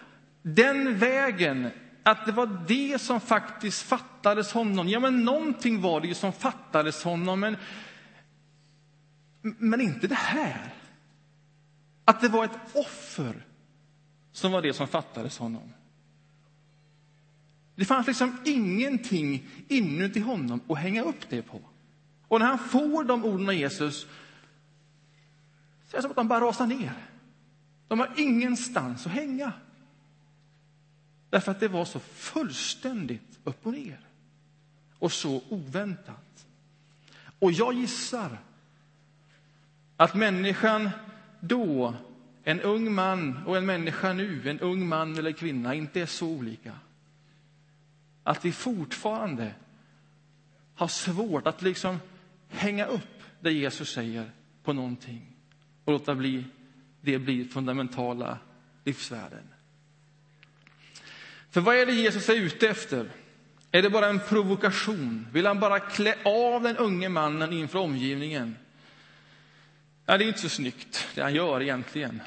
den 0.42 0.98
vägen, 0.98 1.70
att 2.04 2.25
det 2.25 2.32
var 2.32 2.66
det 2.68 3.01
som 3.01 3.20
faktiskt 3.22 3.82
fattades 3.82 4.51
honom. 4.51 4.90
Ja, 4.90 5.00
men 5.00 5.25
någonting 5.25 5.82
var 5.82 6.01
det 6.01 6.08
ju 6.08 6.13
som 6.13 6.34
fattades 6.34 7.04
honom, 7.04 7.40
men 7.40 7.58
men 9.42 9.82
inte 9.82 10.08
det 10.08 10.16
här. 10.16 10.74
Att 12.06 12.22
det 12.22 12.30
var 12.30 12.46
ett 12.46 12.75
offer 12.75 13.46
som 14.32 14.51
var 14.51 14.62
det 14.62 14.74
som 14.74 14.88
fattades 14.88 15.38
honom. 15.38 15.74
Det 17.75 17.86
fanns 17.86 18.08
liksom 18.08 18.38
ingenting 18.46 19.48
inuti 19.68 20.20
honom 20.20 20.62
att 20.70 20.78
hänga 20.78 21.04
upp 21.04 21.30
det 21.30 21.42
på. 21.42 21.62
Och 22.28 22.40
när 22.40 22.48
han 22.48 22.60
får 22.60 23.04
de 23.04 23.25
orden 23.25 23.50
av 23.50 23.56
Jesus 23.56 24.08
så 25.91 25.98
är 25.98 26.01
som 26.01 26.12
att 26.12 26.17
de 26.17 26.27
bara 26.27 26.45
rasar 26.45 26.67
ner. 26.67 26.93
De 27.88 28.00
har 28.00 28.10
ingenstans 28.17 29.05
att 29.05 29.12
hänga. 29.12 29.53
Därför 31.29 31.51
att 31.51 31.60
det 31.60 31.67
var 31.67 31.86
så 31.86 32.00
fullständigt 32.00 33.39
upp 33.43 33.65
och 33.65 33.74
ner. 33.74 34.00
Och 35.00 35.12
så 35.12 35.41
oväntat. 35.50 36.48
Och 37.39 37.51
jag 37.51 37.74
gissar 37.74 38.38
att 39.98 40.15
människan 40.15 40.89
då, 41.39 41.95
en 42.43 42.62
ung 42.62 42.93
man 42.93 43.45
och 43.45 43.57
en 43.57 43.65
människa 43.65 44.13
nu, 44.13 44.50
en 44.50 44.60
ung 44.60 44.88
man 44.88 45.17
eller 45.17 45.31
kvinna, 45.31 45.75
inte 45.75 46.01
är 46.01 46.05
så 46.05 46.27
olika. 46.27 46.74
Att 48.24 48.45
vi 48.45 48.51
fortfarande 48.51 49.53
har 50.75 50.88
svårt 50.88 51.48
att 51.48 51.62
liksom 51.62 52.00
hänga 52.50 52.86
upp 52.86 53.24
det 53.39 53.51
Jesus 53.51 53.93
säger 53.93 54.31
på 54.63 54.74
någonting 54.74 55.31
och 55.86 55.94
låta 55.94 56.16
bli, 56.16 56.44
det 57.02 57.20
bli 57.20 57.46
fundamentala 57.46 58.38
livsvärden. 58.84 59.48
För 61.50 61.62
vad 61.62 61.76
är 61.76 61.86
det 61.86 61.94
Jesus 61.94 62.30
är 62.30 62.36
ute 62.36 62.70
efter? 62.70 63.12
Är 63.72 63.82
det 63.82 63.90
bara 63.90 64.08
en 64.08 64.20
provokation? 64.20 65.28
Vill 65.34 65.46
han 65.46 65.60
bara 65.60 65.80
klä 65.80 66.16
av 66.26 66.64
den 66.64 66.78
unge 66.78 67.10
mannen 67.10 67.54
inför 67.54 67.80
omgivningen? 67.80 68.56
Ja, 70.06 70.18
det 70.18 70.24
är 70.26 70.28
inte 70.28 70.40
så 70.40 70.50
snyggt, 70.50 71.08
det 71.16 71.22
han 71.22 71.34
gör 71.34 71.62
egentligen. 71.62 72.22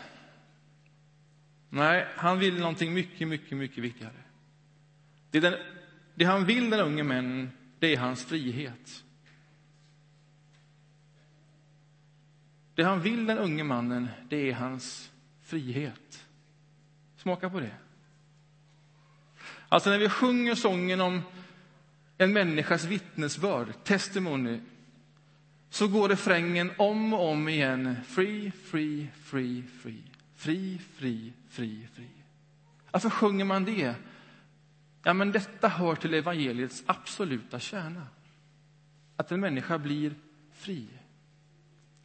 Nej, 1.69 2.07
han 2.17 2.39
vill 2.39 2.59
någonting 2.59 2.95
mycket, 2.95 3.29
mycket, 3.29 3.59
mycket 3.59 3.79
viktigare. 3.79 4.13
Det, 5.31 5.41
den, 5.41 5.55
det 6.15 6.25
han 6.25 6.45
vill, 6.45 6.71
den 6.71 6.81
unge 6.81 7.03
männen, 7.03 7.51
det 7.79 7.95
är 7.95 7.99
hans 7.99 8.25
frihet. 8.25 9.05
Det 12.75 12.83
han 12.83 13.01
vill, 13.01 13.27
den 13.27 13.39
unge 13.39 13.65
mannen, 13.65 14.09
det 14.29 14.51
är 14.51 14.55
hans 14.55 15.11
frihet. 15.43 16.27
Smaka 17.17 17.51
på 17.51 17.61
det. 17.61 17.75
Alltså, 19.69 19.91
när 19.91 19.99
vi 19.99 20.09
sjunger 20.09 20.55
sången 20.55 21.01
om 21.01 21.23
en 22.19 22.33
människas 22.33 22.85
vittnesbörd, 22.85 23.85
testimony, 23.85 24.61
så 25.71 25.89
går 25.89 26.09
refrängen 26.09 26.71
om 26.77 27.15
och 27.15 27.31
om 27.31 27.49
igen. 27.49 27.97
Free, 28.07 28.51
free, 28.51 29.07
free, 29.25 29.63
free. 29.83 30.03
Fri, 30.37 30.79
fri, 30.79 31.33
fri, 31.49 31.89
fri. 31.95 32.09
Varför 32.91 33.11
sjunger 33.11 33.45
man 33.45 33.65
det? 33.65 33.95
Ja, 35.03 35.13
men 35.13 35.33
detta 35.33 35.69
hör 35.69 35.95
till 35.95 36.15
evangeliets 36.15 36.83
absoluta 36.87 37.59
kärna. 37.61 38.07
Att 39.17 39.33
en 39.33 39.41
människa 39.41 39.79
blir 39.79 40.15
fri. 40.53 40.89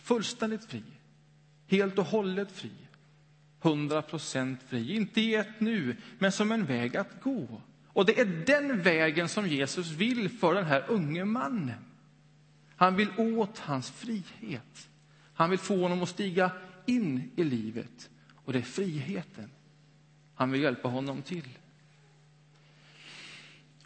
Fullständigt 0.09 0.65
fri. 0.65 0.83
Helt 1.67 1.97
och 1.97 2.05
hållet 2.05 2.51
fri. 2.51 2.71
Hundra 3.59 4.01
procent 4.01 4.59
fri. 4.67 4.95
Inte 4.95 5.21
i 5.21 5.35
ett 5.35 5.59
nu, 5.59 5.97
men 6.19 6.31
som 6.31 6.51
en 6.51 6.65
väg 6.65 6.97
att 6.97 7.23
gå. 7.23 7.61
Och 7.87 8.05
det 8.05 8.19
är 8.19 8.25
den 8.25 8.81
vägen 8.81 9.29
som 9.29 9.47
Jesus 9.47 9.91
vill 9.91 10.29
för 10.29 10.53
den 10.53 10.65
här 10.65 10.85
unge 10.87 11.25
mannen. 11.25 11.85
Han 12.75 12.95
vill 12.95 13.09
åt 13.17 13.59
hans 13.59 13.91
frihet. 13.91 14.89
Han 15.33 15.49
vill 15.49 15.59
få 15.59 15.81
honom 15.81 16.03
att 16.03 16.09
stiga 16.09 16.51
in 16.85 17.31
i 17.35 17.43
livet. 17.43 18.09
Och 18.35 18.53
det 18.53 18.59
är 18.59 18.63
friheten 18.63 19.49
han 20.35 20.51
vill 20.51 20.61
hjälpa 20.61 20.87
honom 20.87 21.21
till. 21.21 21.49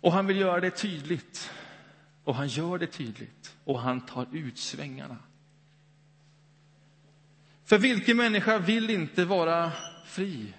Och 0.01 0.11
han 0.11 0.27
vill 0.27 0.37
göra 0.37 0.59
det 0.59 0.71
tydligt. 0.71 1.51
Och 2.23 2.35
han 2.35 2.47
gör 2.47 2.77
det 2.77 2.87
tydligt. 2.87 3.55
Och 3.63 3.79
han 3.79 4.01
tar 4.01 4.27
ut 4.31 4.57
svängarna. 4.57 5.17
För 7.65 7.77
vilken 7.77 8.17
människa 8.17 8.57
vill 8.57 8.89
inte 8.89 9.25
vara 9.25 9.71
fri? 10.05 10.53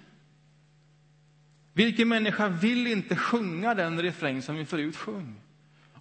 Vilken 1.73 2.09
människa 2.09 2.47
vill 2.47 2.87
inte 2.87 3.15
sjunga 3.15 3.73
den 3.73 4.01
refräng 4.01 4.41
som 4.41 4.55
vi 4.55 4.65
förut 4.65 4.95
sjöng? 4.95 5.41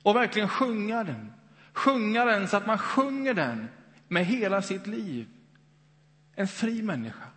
Och 0.03 0.17
verkligen 0.17 0.49
sjunga 0.49 1.05
den. 1.05 1.33
Sjunga 1.73 2.25
den 2.25 2.49
så 2.49 2.57
att 2.57 2.67
man 2.67 2.79
sjunger 2.79 3.35
den 3.35 3.69
med 4.09 4.27
hela 4.27 4.63
sitt 4.63 4.87
liv. 4.87 5.29
En 6.35 6.49
fri 6.49 6.83
människa. 6.83 7.29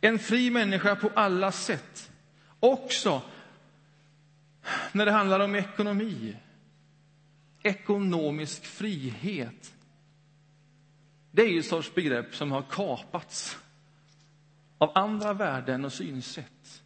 En 0.00 0.18
fri 0.18 0.50
människa 0.50 0.96
på 0.96 1.10
alla 1.14 1.52
sätt. 1.52 2.10
Också 2.60 3.22
när 4.92 5.06
det 5.06 5.12
handlar 5.12 5.40
om 5.40 5.54
ekonomi. 5.54 6.36
Ekonomisk 7.62 8.64
frihet. 8.64 9.74
Det 11.30 11.42
är 11.42 11.48
ju 11.48 11.58
ett 11.58 11.66
sorts 11.66 11.94
begrepp 11.94 12.34
som 12.34 12.52
har 12.52 12.62
kapats 12.62 13.56
av 14.78 14.92
andra 14.94 15.32
värden 15.32 15.84
och 15.84 15.92
synsätt. 15.92 16.82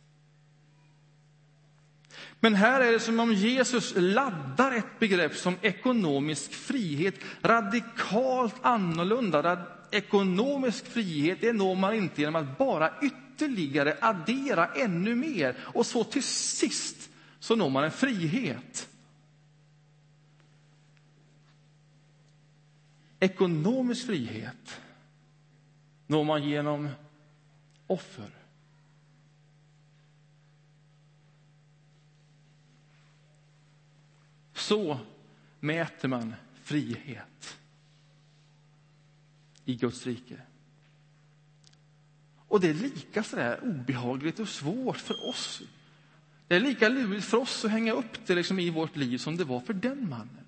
Men 2.40 2.54
här 2.54 2.80
är 2.80 2.92
det 2.92 3.00
som 3.00 3.20
om 3.20 3.32
Jesus 3.32 3.94
laddar 3.96 4.72
ett 4.72 4.98
begrepp 4.98 5.36
som 5.36 5.54
ekonomisk 5.62 6.52
frihet 6.52 7.14
radikalt 7.42 8.54
annorlunda. 8.62 9.66
Ekonomisk 9.90 10.86
frihet 10.86 11.38
det 11.40 11.52
når 11.52 11.74
man 11.74 11.94
inte 11.94 12.20
genom 12.20 12.36
att 12.36 12.58
bara 12.58 12.92
ytterligare 13.02 13.96
addera 14.00 14.66
ännu 14.66 15.14
mer 15.14 15.56
och 15.74 15.86
så 15.86 16.04
till 16.04 16.22
sist 16.22 17.10
så 17.40 17.56
når 17.56 17.70
man 17.70 17.84
en 17.84 17.90
frihet. 17.90 18.88
Ekonomisk 23.22 24.06
frihet 24.06 24.72
når 26.10 26.24
man 26.26 26.42
genom 26.42 26.88
offer. 27.86 28.30
Så 34.54 34.98
mäter 35.60 36.08
man 36.08 36.34
frihet 36.62 37.58
i 39.64 39.76
Guds 39.76 40.06
rike. 40.06 40.40
Och 42.48 42.60
det 42.60 42.68
är 42.68 42.74
lika 42.74 43.22
sådär 43.22 43.60
obehagligt 43.62 44.40
och 44.40 44.48
svårt 44.48 44.96
för 44.96 45.28
oss. 45.28 45.62
Det 46.48 46.56
är 46.56 46.60
lika 46.60 46.88
lurigt 46.88 47.24
för 47.24 47.36
oss 47.36 47.64
att 47.64 47.70
hänga 47.70 47.92
upp 47.92 48.26
det 48.26 48.34
liksom 48.34 48.58
i 48.58 48.70
vårt 48.70 48.96
liv 48.96 49.18
som 49.18 49.36
det 49.36 49.44
var 49.44 49.60
för 49.60 49.74
den 49.74 50.08
mannen. 50.08 50.41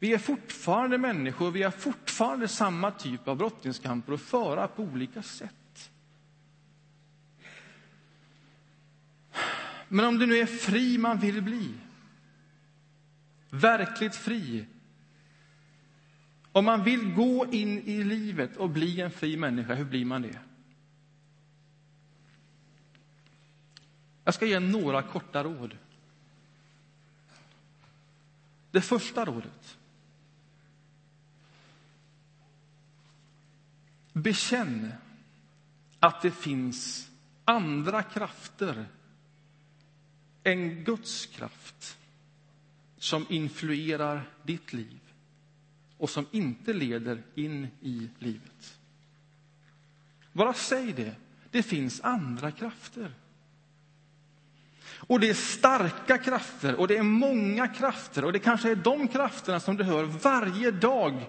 Vi 0.00 0.12
är 0.12 0.18
fortfarande 0.18 0.98
människor, 0.98 1.50
vi 1.50 1.62
har 1.62 1.70
fortfarande 1.70 2.48
samma 2.48 2.90
typ 2.90 3.28
av 3.28 3.36
brottningskamper 3.36 4.12
att 4.12 4.20
föra 4.20 4.68
på 4.68 4.82
olika 4.82 5.22
sätt. 5.22 5.90
Men 9.88 10.04
om 10.04 10.18
det 10.18 10.26
nu 10.26 10.36
är 10.36 10.46
fri 10.46 10.98
man 10.98 11.18
vill 11.18 11.42
bli, 11.42 11.74
verkligt 13.50 14.16
fri, 14.16 14.66
om 16.52 16.64
man 16.64 16.84
vill 16.84 17.14
gå 17.14 17.46
in 17.52 17.78
i 17.78 18.04
livet 18.04 18.56
och 18.56 18.70
bli 18.70 19.00
en 19.00 19.10
fri 19.10 19.36
människa, 19.36 19.74
hur 19.74 19.84
blir 19.84 20.04
man 20.04 20.22
det? 20.22 20.38
Jag 24.24 24.34
ska 24.34 24.46
ge 24.46 24.60
några 24.60 25.02
korta 25.02 25.44
råd. 25.44 25.76
Det 28.70 28.80
första 28.80 29.24
rådet. 29.24 29.76
Bekänn 34.12 34.92
att 36.00 36.22
det 36.22 36.30
finns 36.30 37.10
andra 37.44 38.02
krafter 38.02 38.86
än 40.44 40.84
Guds 40.84 41.26
kraft 41.26 41.98
som 42.98 43.26
influerar 43.28 44.30
ditt 44.42 44.72
liv 44.72 45.00
och 45.96 46.10
som 46.10 46.26
inte 46.30 46.72
leder 46.72 47.22
in 47.34 47.68
i 47.80 48.08
livet. 48.18 48.78
Bara 50.32 50.54
säg 50.54 50.92
det. 50.92 51.14
Det 51.50 51.62
finns 51.62 52.00
andra 52.00 52.50
krafter. 52.50 53.14
Och 54.96 55.20
det 55.20 55.30
är 55.30 55.34
starka 55.34 56.18
krafter 56.18 56.74
och 56.74 56.88
det 56.88 56.96
är 56.96 57.02
många 57.02 57.68
krafter 57.68 58.24
och 58.24 58.32
det 58.32 58.38
kanske 58.38 58.70
är 58.70 58.76
de 58.76 59.08
krafterna 59.08 59.60
som 59.60 59.76
du 59.76 59.84
hör 59.84 60.04
varje 60.04 60.70
dag 60.70 61.26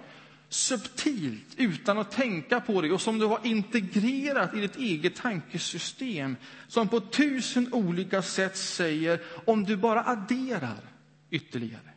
subtilt 0.53 1.55
utan 1.57 1.97
att 1.97 2.11
tänka 2.11 2.61
på 2.61 2.81
det 2.81 2.91
och 2.91 3.01
som 3.01 3.19
du 3.19 3.25
har 3.25 3.39
integrerat 3.43 4.53
i 4.53 4.59
ditt 4.59 4.75
eget 4.75 5.15
tankesystem 5.15 6.35
som 6.67 6.87
på 6.87 6.99
tusen 6.99 7.73
olika 7.73 8.21
sätt 8.21 8.57
säger 8.57 9.21
om 9.45 9.63
du 9.63 9.77
bara 9.77 10.03
adderar 10.03 10.79
ytterligare. 11.29 11.91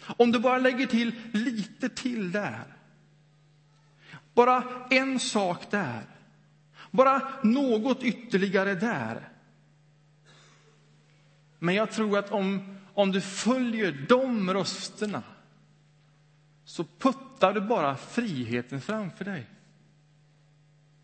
Om 0.00 0.32
du 0.32 0.38
bara 0.38 0.58
lägger 0.58 0.86
till 0.86 1.12
lite 1.32 1.88
till 1.88 2.32
där. 2.32 2.76
Bara 4.34 4.86
en 4.90 5.20
sak 5.20 5.70
där. 5.70 6.02
Bara 6.90 7.32
något 7.42 8.02
ytterligare 8.02 8.74
där. 8.74 9.28
Men 11.58 11.74
jag 11.74 11.90
tror 11.90 12.18
att 12.18 12.30
om, 12.30 12.78
om 12.94 13.12
du 13.12 13.20
följer 13.20 14.06
de 14.08 14.52
rösterna 14.52 15.22
så 16.68 16.84
puttar 16.98 17.52
du 17.54 17.60
bara 17.60 17.96
friheten 17.96 18.80
framför 18.80 19.24
dig. 19.24 19.46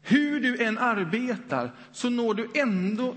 Hur 0.03 0.41
du 0.41 0.65
än 0.65 0.79
arbetar 0.79 1.73
så 1.93 2.11
når 2.11 2.35
du 2.35 2.51
ändå 2.55 3.17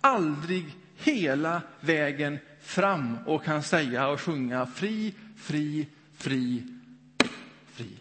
aldrig 0.00 0.76
hela 0.96 1.62
vägen 1.80 2.38
fram 2.60 3.18
och 3.26 3.44
kan 3.44 3.62
säga 3.62 4.08
och 4.08 4.20
sjunga 4.20 4.66
fri, 4.66 5.14
fri, 5.36 5.88
fri, 6.12 6.66
fri. 7.66 7.98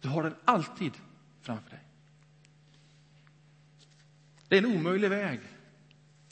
Du 0.00 0.08
har 0.08 0.22
den 0.22 0.34
alltid 0.44 0.92
framför 1.40 1.70
dig. 1.70 1.84
Det 4.48 4.58
är 4.58 4.62
en 4.62 4.76
omöjlig 4.76 5.10
väg 5.10 5.40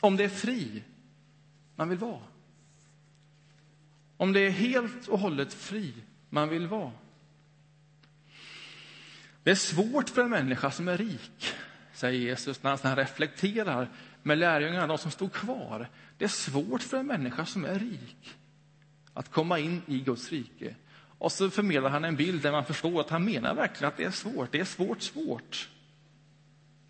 om 0.00 0.16
det 0.16 0.24
är 0.24 0.28
fri 0.28 0.82
man 1.76 1.88
vill 1.88 1.98
vara. 1.98 2.33
Om 4.16 4.32
det 4.32 4.40
är 4.40 4.50
helt 4.50 5.08
och 5.08 5.18
hållet 5.18 5.54
fri 5.54 5.94
man 6.30 6.48
vill 6.48 6.66
vara. 6.66 6.92
Det 9.42 9.50
är 9.50 9.54
svårt 9.54 10.10
för 10.10 10.22
en 10.22 10.30
människa 10.30 10.70
som 10.70 10.88
är 10.88 10.98
rik, 10.98 11.54
säger 11.92 12.20
Jesus 12.20 12.62
när 12.62 12.78
han 12.82 12.96
reflekterar 12.96 13.90
med 14.22 14.38
lärjungarna, 14.38 14.86
de 14.86 14.98
som 14.98 15.10
stod 15.10 15.32
kvar. 15.32 15.88
Det 16.18 16.24
är 16.24 16.28
svårt 16.28 16.82
för 16.82 16.96
en 16.96 17.06
människa 17.06 17.46
som 17.46 17.64
är 17.64 17.78
rik 17.78 18.36
att 19.14 19.30
komma 19.30 19.58
in 19.58 19.82
i 19.86 20.00
Guds 20.00 20.32
rike. 20.32 20.74
Och 21.18 21.32
så 21.32 21.50
förmedlar 21.50 21.90
han 21.90 22.04
en 22.04 22.16
bild 22.16 22.42
där 22.42 22.52
man 22.52 22.64
förstår 22.64 23.00
att 23.00 23.10
han 23.10 23.24
menar 23.24 23.54
verkligen 23.54 23.88
att 23.88 23.96
det 23.96 24.04
är 24.04 24.10
svårt. 24.10 24.52
Det 24.52 24.60
är 24.60 24.64
svårt, 24.64 25.02
svårt. 25.02 25.68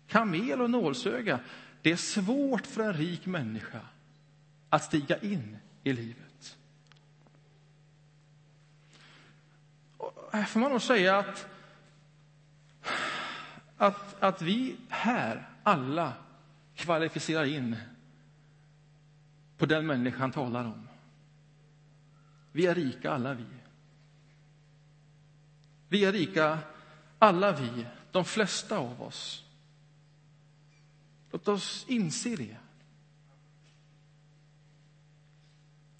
Kamel 0.07 0.61
och 0.61 0.69
nålsöga. 0.69 1.39
Det 1.81 1.91
är 1.91 1.95
svårt 1.95 2.67
för 2.67 2.83
en 2.83 2.93
rik 2.93 3.25
människa 3.25 3.79
att 4.69 4.83
stiga 4.83 5.17
in 5.17 5.57
i 5.83 5.93
livet. 5.93 6.57
Och 9.94 9.94
här 10.31 10.45
får 10.45 10.59
man 10.59 10.71
nog 10.71 10.81
säga 10.81 11.17
att, 11.17 11.47
att, 13.77 14.23
att 14.23 14.41
vi 14.41 14.77
här 14.89 15.49
alla 15.63 16.13
kvalificerar 16.75 17.45
in 17.45 17.75
på 19.57 19.65
den 19.65 19.85
människa 19.85 20.19
han 20.19 20.31
talar 20.31 20.65
om. 20.65 20.87
Vi 22.51 22.65
är 22.65 22.75
rika, 22.75 23.11
alla 23.11 23.33
vi. 23.33 23.45
Vi 25.89 26.05
är 26.05 26.11
rika, 26.11 26.59
alla 27.19 27.51
vi, 27.51 27.85
de 28.11 28.25
flesta 28.25 28.77
av 28.77 29.01
oss. 29.01 29.43
Låt 31.31 31.47
oss 31.47 31.85
inse 31.87 32.35
det. 32.35 32.57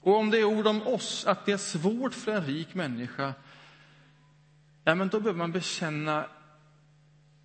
Och 0.01 0.17
om 0.17 0.31
det 0.31 0.39
är 0.39 0.43
ord 0.43 0.67
om 0.67 0.87
oss, 0.87 1.25
att 1.25 1.45
det 1.45 1.51
är 1.51 1.57
svårt 1.57 2.13
för 2.13 2.31
en 2.31 2.45
rik 2.45 2.73
människa, 2.73 3.33
ja, 4.85 4.95
men 4.95 5.07
då 5.07 5.19
behöver 5.19 5.37
man 5.37 5.51
bekänna, 5.51 6.25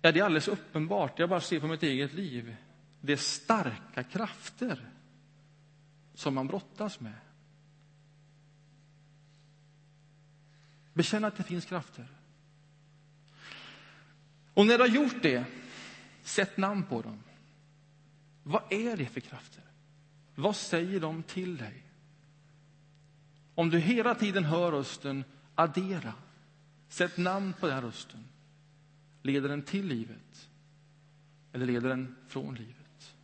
ja, 0.01 0.11
det 0.11 0.19
är 0.19 0.23
alldeles 0.23 0.47
uppenbart, 0.47 1.19
jag 1.19 1.29
bara 1.29 1.41
ser 1.41 1.59
på 1.59 1.67
mitt 1.67 1.83
eget 1.83 2.13
liv, 2.13 2.55
det 3.01 3.13
är 3.13 3.17
starka 3.17 4.03
krafter 4.03 4.89
som 6.13 6.35
man 6.35 6.47
brottas 6.47 6.99
med. 6.99 7.13
Bekänn 10.93 11.25
att 11.25 11.37
det 11.37 11.43
finns 11.43 11.65
krafter. 11.65 12.07
Och 14.53 14.65
när 14.65 14.77
du 14.77 14.83
har 14.83 14.89
gjort 14.89 15.21
det, 15.21 15.45
sätt 16.23 16.57
namn 16.57 16.83
på 16.83 17.01
dem. 17.01 17.23
Vad 18.43 18.63
är 18.69 18.97
det 18.97 19.05
för 19.05 19.19
krafter? 19.19 19.63
Vad 20.35 20.55
säger 20.55 20.99
de 20.99 21.23
till 21.23 21.57
dig? 21.57 21.83
Om 23.55 23.69
du 23.69 23.79
hela 23.79 24.15
tiden 24.15 24.43
hör 24.43 24.71
rösten 24.71 25.23
addera, 25.55 26.13
sätt 26.93 27.17
namn 27.17 27.53
på 27.59 27.67
den 27.67 27.81
rösten. 27.81 28.19
Leder 29.21 29.49
den 29.49 29.61
till 29.61 29.87
livet 29.87 30.49
eller 31.53 31.65
leder 31.65 31.89
den 31.89 32.15
från 32.27 32.55
livet? 32.55 33.15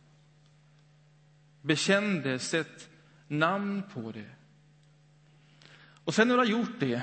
Bekänn 1.62 2.22
det, 2.22 2.38
sätt 2.38 2.88
namn 3.28 3.82
på 3.92 4.12
det. 4.12 4.30
Och 6.04 6.14
sen 6.14 6.28
när 6.28 6.34
du 6.34 6.40
har 6.40 6.46
gjort 6.46 6.80
det, 6.80 7.02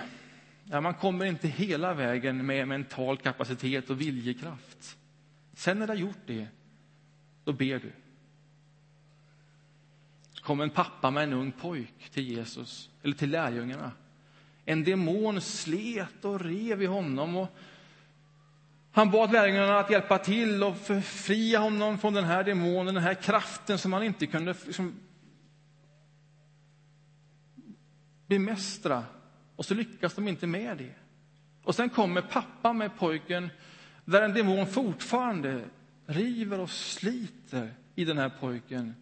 ja, 0.63 0.81
man 0.81 0.93
kommer 0.93 1.25
inte 1.25 1.47
hela 1.47 1.93
vägen 1.93 2.45
med 2.45 2.67
mental 2.67 3.17
kapacitet 3.17 3.89
och 3.89 4.01
viljekraft. 4.01 4.97
Sen 5.53 5.79
när 5.79 5.87
du 5.87 5.93
har 5.93 5.97
gjort 5.97 6.25
det, 6.25 6.47
då 7.43 7.53
ber 7.53 7.79
du. 7.79 7.91
Så 10.31 10.43
kom 10.43 10.61
en 10.61 10.69
pappa 10.69 11.11
med 11.11 11.23
en 11.23 11.33
ung 11.33 11.51
pojk 11.51 12.09
till 12.11 12.27
Jesus, 12.27 12.89
eller 13.03 13.15
till 13.15 13.29
lärjungarna. 13.29 13.91
En 14.65 14.83
demon 14.83 15.41
slet 15.41 16.25
och 16.25 16.41
rev 16.41 16.81
i 16.81 16.85
honom. 16.85 17.35
Och 17.35 17.55
han 18.91 19.11
bad 19.11 19.31
lärjungarna 19.31 19.79
att 19.79 19.91
hjälpa 19.91 20.17
till 20.17 20.63
och 20.63 20.77
förfria 20.77 21.59
honom 21.59 21.97
från 21.97 22.13
den 22.13 22.23
här 22.23 22.43
demonen, 22.43 22.93
den 22.93 23.03
här 23.03 23.13
kraften 23.13 23.77
som 23.77 23.93
han 23.93 24.03
inte 24.03 24.27
kunde 24.27 24.55
liksom 24.65 24.99
bemästra. 28.27 29.03
Och 29.55 29.65
så 29.65 29.73
lyckas 29.73 30.13
de 30.13 30.27
inte 30.27 30.47
med 30.47 30.77
det. 30.77 30.95
Och 31.63 31.75
sen 31.75 31.89
kommer 31.89 32.21
pappa 32.21 32.73
med 32.73 32.97
pojken 32.97 33.49
där 34.05 34.21
en 34.21 34.33
demon 34.33 34.67
fortfarande 34.67 35.65
river 36.05 36.59
och 36.59 36.69
sliter 36.69 37.73
i 37.95 38.05
den 38.05 38.17
här 38.17 38.31
pojken. 38.39 38.95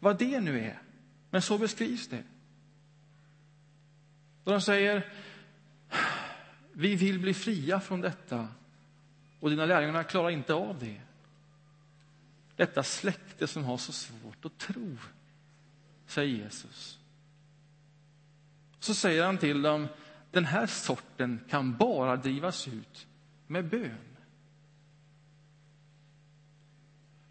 Vad 0.00 0.18
det 0.18 0.40
nu 0.40 0.60
är. 0.60 0.82
Men 1.30 1.42
så 1.42 1.58
beskrivs 1.58 2.08
det. 2.08 2.22
Och 4.48 4.54
de 4.54 4.60
säger, 4.60 5.12
vi 6.72 6.94
vill 6.94 7.18
bli 7.18 7.34
fria 7.34 7.80
från 7.80 8.00
detta. 8.00 8.48
Och 9.40 9.50
dina 9.50 9.66
lärjungar 9.66 10.02
klarar 10.02 10.30
inte 10.30 10.54
av 10.54 10.78
det. 10.78 11.00
Detta 12.56 12.82
släkte 12.82 13.46
som 13.46 13.64
har 13.64 13.76
så 13.76 13.92
svårt 13.92 14.44
att 14.44 14.58
tro, 14.58 14.96
säger 16.06 16.44
Jesus. 16.44 16.98
Så 18.80 18.94
säger 18.94 19.24
han 19.24 19.38
till 19.38 19.62
dem, 19.62 19.88
den 20.30 20.44
här 20.44 20.66
sorten 20.66 21.40
kan 21.48 21.76
bara 21.76 22.16
drivas 22.16 22.68
ut 22.68 23.06
med 23.46 23.68
bön. 23.68 24.16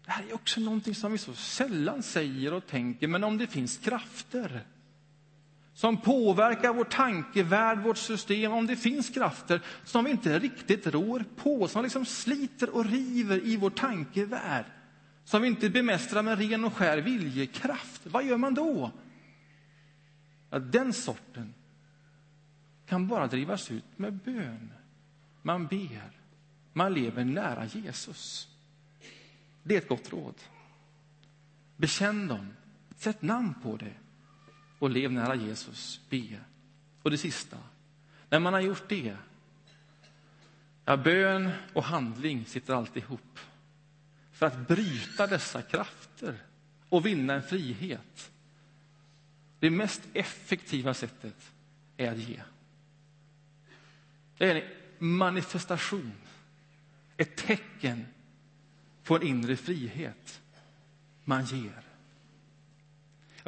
Det 0.04 0.10
här 0.10 0.24
är 0.28 0.34
också 0.34 0.60
någonting 0.60 0.94
som 0.94 1.12
vi 1.12 1.18
så 1.18 1.34
sällan 1.34 2.02
säger 2.02 2.52
och 2.52 2.66
tänker, 2.66 3.08
men 3.08 3.24
om 3.24 3.38
det 3.38 3.46
finns 3.46 3.78
krafter 3.78 4.64
som 5.78 5.96
påverkar 5.96 6.72
vår 6.72 6.84
tankevärld, 6.84 7.78
vårt 7.78 7.98
system, 7.98 8.52
om 8.52 8.66
det 8.66 8.76
finns 8.76 9.10
krafter 9.10 9.60
som 9.84 10.04
vi 10.04 10.10
inte 10.10 10.38
riktigt 10.38 10.86
rår 10.86 11.24
på, 11.36 11.68
som 11.68 11.82
liksom 11.82 12.04
sliter 12.04 12.70
och 12.70 12.84
river 12.84 13.46
i 13.46 13.56
vår 13.56 13.70
tankevärld, 13.70 14.64
som 15.24 15.42
vi 15.42 15.48
inte 15.48 15.70
bemästrar 15.70 16.22
med 16.22 16.38
ren 16.38 16.64
och 16.64 16.74
skär 16.74 16.98
viljekraft, 16.98 18.06
vad 18.06 18.24
gör 18.24 18.36
man 18.36 18.54
då? 18.54 18.90
Ja, 20.50 20.58
den 20.58 20.92
sorten 20.92 21.54
kan 22.86 23.08
bara 23.08 23.26
drivas 23.26 23.70
ut 23.70 23.98
med 23.98 24.12
bön. 24.12 24.72
Man 25.42 25.66
ber. 25.66 26.10
Man 26.72 26.94
lever 26.94 27.24
nära 27.24 27.64
Jesus. 27.64 28.48
Det 29.62 29.74
är 29.74 29.78
ett 29.78 29.88
gott 29.88 30.12
råd. 30.12 30.34
Bekänn 31.76 32.28
dem. 32.28 32.48
Sätt 32.96 33.22
namn 33.22 33.54
på 33.62 33.76
det. 33.76 33.94
Och 34.78 34.90
lev 34.90 35.12
nära 35.12 35.34
Jesus. 35.34 36.00
Be. 36.08 36.40
Och 37.02 37.10
det 37.10 37.18
sista. 37.18 37.56
När 38.30 38.38
man 38.38 38.52
har 38.52 38.60
gjort 38.60 38.88
det, 38.88 39.16
ja, 40.84 40.96
bön 40.96 41.50
och 41.72 41.84
handling 41.84 42.44
sitter 42.44 42.74
alltid 42.74 43.02
ihop. 43.02 43.38
För 44.32 44.46
att 44.46 44.68
bryta 44.68 45.26
dessa 45.26 45.62
krafter 45.62 46.42
och 46.88 47.06
vinna 47.06 47.34
en 47.34 47.42
frihet. 47.42 48.30
Det 49.58 49.70
mest 49.70 50.02
effektiva 50.12 50.94
sättet 50.94 51.52
är 51.96 52.12
att 52.12 52.18
ge. 52.18 52.40
Det 54.38 54.50
är 54.50 54.54
en 54.54 54.62
manifestation, 54.98 56.12
ett 57.16 57.36
tecken 57.36 58.06
på 59.04 59.16
en 59.16 59.22
inre 59.22 59.56
frihet. 59.56 60.40
Man 61.24 61.44
ger. 61.44 61.87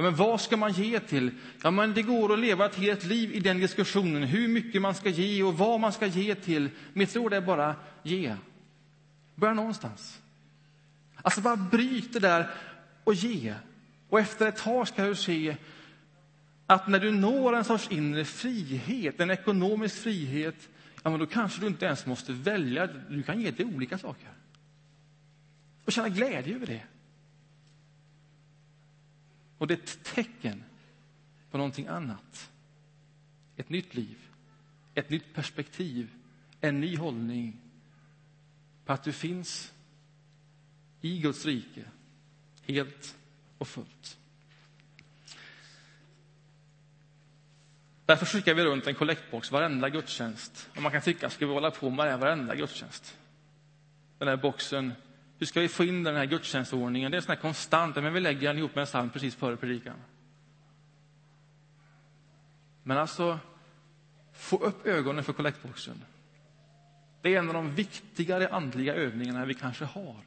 Ja, 0.01 0.05
men 0.05 0.15
vad 0.15 0.41
ska 0.41 0.57
man 0.57 0.73
ge 0.73 1.01
till? 1.01 1.31
Ja, 1.63 1.71
men 1.71 1.95
det 1.95 2.03
går 2.03 2.33
att 2.33 2.39
leva 2.39 2.67
ett 2.67 2.75
helt 2.75 3.05
liv 3.05 3.33
i 3.33 3.41
den 3.41 3.61
diskussionen, 3.61 4.23
hur 4.23 4.49
mycket 4.49 4.83
man 4.83 4.95
ska 4.95 5.09
ge 5.09 5.43
och 5.43 5.59
vad 5.59 5.81
man 5.81 5.93
ska 5.93 6.07
ge 6.07 6.35
till. 6.35 6.71
Mitt 6.93 7.17
råd 7.17 7.33
är 7.33 7.41
bara 7.41 7.77
ge. 8.03 8.37
Börja 9.35 9.55
någonstans. 9.55 10.21
Alltså 11.15 11.41
bara 11.41 11.57
bryt 11.57 12.13
det 12.13 12.19
där 12.19 12.51
och 13.05 13.15
ge. 13.15 13.55
Och 14.09 14.21
efter 14.21 14.47
ett 14.47 14.57
tag 14.57 14.89
ska 14.89 15.05
du 15.05 15.15
se 15.15 15.57
att 16.67 16.89
när 16.89 16.99
du 16.99 17.11
når 17.11 17.57
en 17.57 17.65
sorts 17.65 17.89
inre 17.91 18.25
frihet, 18.25 19.21
en 19.21 19.31
ekonomisk 19.31 20.03
frihet, 20.03 20.69
ja, 21.03 21.11
men 21.11 21.21
då 21.21 21.27
kanske 21.27 21.61
du 21.61 21.67
inte 21.67 21.87
ens 21.87 22.07
måste 22.07 22.33
välja. 22.33 22.87
Du 22.87 23.23
kan 23.23 23.41
ge 23.41 23.53
till 23.53 23.75
olika 23.75 23.99
saker. 23.99 24.29
Och 25.85 25.93
känna 25.93 26.09
glädje 26.09 26.55
över 26.55 26.67
det. 26.67 26.83
Och 29.61 29.67
det 29.67 29.75
är 29.75 29.79
ett 29.79 30.05
tecken 30.05 30.65
på 31.51 31.59
någonting 31.59 31.87
annat. 31.87 32.51
Ett 33.57 33.69
nytt 33.69 33.95
liv, 33.95 34.19
ett 34.95 35.11
nytt 35.11 35.35
perspektiv, 35.35 36.11
en 36.61 36.81
ny 36.81 36.97
hållning 36.97 37.61
på 38.85 38.93
att 38.93 39.05
du 39.05 39.13
finns 39.13 39.73
i 41.01 41.19
Guds 41.19 41.47
rike 41.47 41.85
helt 42.63 43.17
och 43.59 43.69
fullt. 43.69 44.19
Därför 48.07 48.27
skickar 48.27 48.55
vi 48.55 48.65
runt 48.65 48.87
en 48.87 48.95
kollektbox 48.95 49.51
varenda 49.51 49.89
gudstjänst. 49.89 50.71
Och 50.77 50.83
man 50.83 50.93
kan 50.93 51.03
tycka, 51.03 51.31
ska 51.31 51.47
vi 51.47 51.53
hålla 51.53 51.71
på 51.71 51.91
med 51.91 52.07
det 52.07 52.17
varenda 52.17 52.55
gudstjänst? 52.55 53.19
Den 54.19 54.29
här 54.29 54.37
boxen, 54.37 54.93
hur 55.41 55.47
ska 55.47 55.61
vi 55.61 55.69
få 55.69 55.85
in 55.85 56.03
den 56.03 56.17
här 56.17 56.25
gudstjänstordningen? 56.25 57.11
Det 57.11 57.17
är 57.17 57.21
sån 57.21 57.35
här 57.35 57.43
konstant, 57.43 57.97
men 57.97 58.13
vi 58.13 58.21
lägger 58.21 58.49
den 58.49 58.59
ihop 58.59 58.75
med 58.75 58.83
en 58.83 58.87
psalm 58.87 59.11
precis 59.11 59.35
före 59.35 59.57
predikan. 59.57 59.97
Men 62.83 62.99
alltså, 62.99 63.39
få 64.33 64.57
upp 64.57 64.87
ögonen 64.87 65.25
för 65.25 65.33
kollektboxen. 65.33 66.05
Det 67.23 67.35
är 67.35 67.39
en 67.39 67.49
av 67.49 67.55
de 67.55 67.75
viktigare 67.75 68.49
andliga 68.49 68.95
övningarna 68.95 69.45
vi 69.45 69.55
kanske 69.55 69.85
har. 69.85 70.25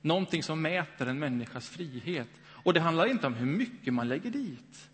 Någonting 0.00 0.42
som 0.42 0.62
mäter 0.62 1.06
en 1.06 1.18
människas 1.18 1.68
frihet. 1.68 2.28
Och 2.46 2.74
det 2.74 2.80
handlar 2.80 3.06
inte 3.06 3.26
om 3.26 3.34
hur 3.34 3.46
mycket 3.46 3.94
man 3.94 4.08
lägger 4.08 4.30
dit. 4.30 4.90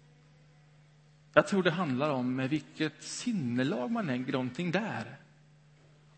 Jag 1.32 1.46
tror 1.46 1.62
det 1.62 1.70
handlar 1.70 2.10
om 2.10 2.36
med 2.36 2.50
vilket 2.50 3.02
sinnelag 3.02 3.90
man 3.90 4.06
lägger 4.06 4.32
någonting 4.32 4.70
där. 4.70 5.18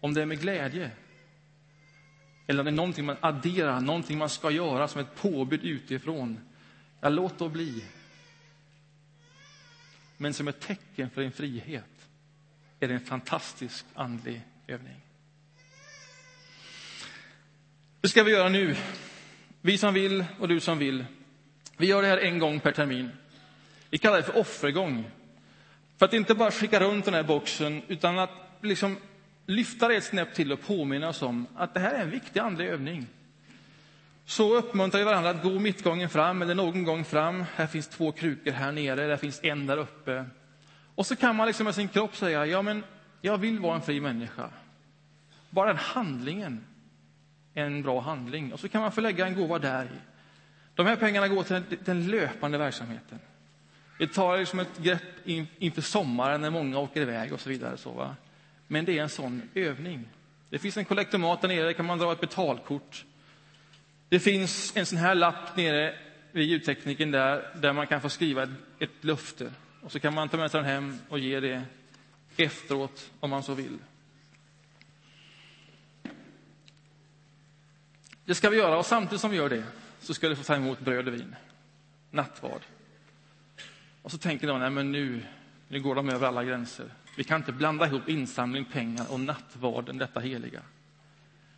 Om 0.01 0.15
det 0.15 0.23
är 0.23 0.27
med 0.27 0.41
glädje. 0.41 0.91
Eller 2.47 2.61
om 2.61 2.65
det 2.65 2.71
är 2.71 2.73
någonting 2.73 3.05
man 3.05 3.17
adderar, 3.21 3.81
någonting 3.81 4.19
man 4.19 4.29
ska 4.29 4.51
göra 4.51 4.89
som 4.89 5.01
ett 5.01 5.15
påbud 5.15 5.65
utifrån. 5.65 6.41
Ja, 7.01 7.09
låt 7.09 7.39
då 7.39 7.49
bli. 7.49 7.85
Men 10.17 10.35
som 10.35 10.49
ett 10.49 10.61
tecken 10.61 11.11
för 11.11 11.21
din 11.23 11.33
frihet 11.33 12.09
är 12.81 12.89
det 12.89 12.95
en 12.95 13.01
fantastisk 13.01 13.85
andlig 13.95 14.43
övning. 14.67 15.01
Det 18.01 18.09
ska 18.09 18.23
vi 18.23 18.31
göra 18.31 18.49
nu? 18.49 18.77
Vi 19.61 19.79
som 19.79 19.95
vill 19.95 20.25
och 20.39 20.49
du 20.49 20.61
som 20.61 20.79
vill. 20.79 21.05
Vi 21.77 21.87
gör 21.87 22.03
det 22.03 22.09
här 22.09 22.19
en 22.19 22.39
gång 22.39 22.61
per 22.61 22.73
termin. 22.73 23.11
Vi 23.91 23.99
kallar 23.99 24.17
det 24.17 24.23
för 24.23 24.39
offergång. 24.39 25.11
För 25.99 26.07
att 26.07 26.13
inte 26.13 26.35
bara 26.35 26.51
skicka 26.51 26.81
runt 26.81 27.05
den 27.05 27.15
här 27.15 27.23
boxen, 27.23 27.83
utan 27.89 28.19
att 28.19 28.31
liksom 28.61 28.97
lyfta 29.53 29.89
det 29.89 29.97
ett 29.97 30.05
snäpp 30.05 30.35
till 30.35 30.53
och 30.53 30.61
påminna 30.61 31.09
oss 31.09 31.23
om 31.23 31.47
att 31.55 31.75
det 31.75 31.81
här 31.81 31.95
är 31.95 32.03
en 32.03 32.11
viktig 32.11 32.41
andlig 32.41 32.67
övning. 32.67 33.07
Så 34.25 34.55
uppmuntrar 34.55 34.99
vi 34.99 35.05
varandra 35.05 35.31
att 35.31 35.43
gå 35.43 35.59
mittgången 35.59 36.09
fram, 36.09 36.43
eller 36.43 36.55
någon 36.55 36.85
gång 36.85 37.05
fram. 37.05 37.45
Här 37.55 37.67
finns 37.67 37.89
två 37.89 38.13
krukor 38.13 38.53
här 38.53 38.73
nere, 38.73 39.07
där 39.07 39.17
finns 39.17 39.41
en 39.43 39.67
där 39.67 39.77
uppe. 39.77 40.25
Och 40.95 41.07
så 41.07 41.17
kan 41.17 41.37
man 41.37 41.47
liksom 41.47 41.65
med 41.65 41.75
sin 41.75 41.89
kropp 41.89 42.17
säga, 42.17 42.47
ja 42.47 42.63
men 42.63 42.85
jag 43.21 43.39
vill 43.39 43.59
vara 43.59 43.75
en 43.75 43.83
fri 43.83 44.01
människa. 44.01 44.49
Bara 45.51 45.67
den 45.67 45.77
handlingen 45.77 46.65
är 47.55 47.65
en 47.65 47.83
bra 47.83 48.01
handling. 48.01 48.53
Och 48.53 48.61
så 48.61 48.69
kan 48.69 48.81
man 48.81 48.93
få 48.93 49.01
lägga 49.01 49.27
en 49.27 49.35
gåva 49.35 49.59
där 49.59 49.85
i. 49.85 49.99
De 50.75 50.87
här 50.87 50.97
pengarna 50.97 51.29
går 51.29 51.43
till 51.43 51.63
den 51.85 52.07
löpande 52.07 52.59
verksamheten. 52.59 53.19
Vi 53.99 54.09
tar 54.09 54.39
liksom 54.39 54.59
ett 54.59 54.79
grepp 54.79 55.27
inför 55.59 55.83
sommaren 55.83 56.41
när 56.41 56.51
många 56.51 56.79
åker 56.79 57.01
iväg 57.01 57.33
och 57.33 57.41
så 57.41 57.49
vidare. 57.49 57.77
Så, 57.77 57.93
va? 57.93 58.17
Men 58.73 58.85
det 58.85 58.99
är 58.99 59.03
en 59.03 59.09
sån 59.09 59.43
övning. 59.55 60.09
Det 60.51 60.59
finns 60.59 60.77
en 60.77 60.85
kollektomat 60.85 61.41
där 61.41 61.49
nere, 61.49 61.65
där 61.65 61.73
kan 61.73 61.87
man 61.87 61.99
dra 61.99 62.13
ett 62.13 62.21
betalkort. 62.21 63.05
Det 64.09 64.21
finns 64.21 64.77
en 64.77 64.87
sån 64.87 64.99
här 64.99 65.15
lapp 65.15 65.57
nere 65.57 65.99
vid 66.31 66.49
ljudtekniken 66.49 67.11
där, 67.11 67.57
där 67.61 67.73
man 67.73 67.87
kan 67.87 68.01
få 68.01 68.09
skriva 68.09 68.43
ett, 68.43 68.51
ett 68.79 68.91
löfte. 69.05 69.53
Och 69.83 69.93
så 69.93 70.01
kan 70.01 70.15
man 70.15 70.29
ta 70.29 70.37
med 70.37 70.51
sig 70.51 70.61
den 70.61 70.71
hem 70.71 70.99
och 71.09 71.19
ge 71.19 71.41
det 71.41 71.63
efteråt 72.37 73.11
om 73.21 73.31
man 73.31 73.43
så 73.43 73.55
vill. 73.55 73.79
Det 78.25 78.35
ska 78.35 78.51
vi 78.51 78.57
göra 78.57 78.79
och 78.79 78.87
samtidigt 78.87 79.21
som 79.21 79.31
vi 79.31 79.37
gör 79.37 79.49
det 79.49 79.65
så 80.01 80.15
ska 80.15 80.29
du 80.29 80.37
få 80.37 80.43
ta 80.43 80.55
emot 80.55 80.81
bröd 80.81 81.09
och 81.09 81.15
vin. 81.15 81.37
Nattvard. 82.11 82.63
Och 84.03 84.11
så 84.11 84.19
tänker 84.19 84.47
de, 84.47 84.61
nej 84.61 84.71
men 84.71 84.93
nu, 84.93 85.23
nu 85.69 85.81
går 85.81 85.95
de 85.95 86.09
över 86.09 86.29
alla 86.29 86.45
gränser. 86.45 86.91
Vi 87.17 87.25
kan 87.25 87.41
inte 87.41 87.53
blanda 87.53 87.87
ihop 87.87 88.09
insamling, 88.09 88.65
pengar 88.65 89.13
och 89.13 89.21
nattvarden, 89.21 89.99
detta 89.99 90.21
heliga. 90.21 90.63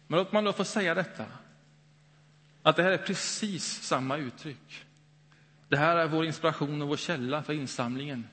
Men 0.07 0.19
låt 0.19 0.33
man 0.33 0.45
då 0.45 0.53
få 0.53 0.65
säga 0.65 0.95
detta. 0.95 1.25
Att 2.63 2.77
det 2.77 2.83
här 2.83 2.91
är 2.91 2.99
precis 2.99 3.83
samma 3.83 4.17
uttryck. 4.17 4.85
Det 5.69 5.77
här 5.77 5.97
är 5.97 6.07
vår 6.07 6.27
inspiration 6.27 6.83
och 6.83 6.89
vår 6.89 6.97
källa 6.97 7.43
för 7.43 7.53
insamlingen. 7.53 8.29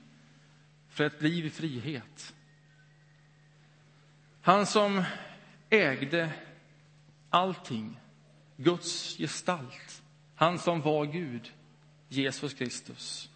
För 0.88 1.04
ett 1.04 1.22
liv 1.22 1.46
i 1.46 1.50
frihet. 1.50 2.34
Han 4.42 4.66
som 4.66 5.02
ägde 5.70 6.30
allting, 7.30 8.00
Guds 8.56 9.16
gestalt. 9.16 10.02
Han 10.34 10.58
som 10.58 10.80
var 10.80 11.04
Gud, 11.04 11.52
Jesus 12.08 12.54
Kristus. 12.54 13.30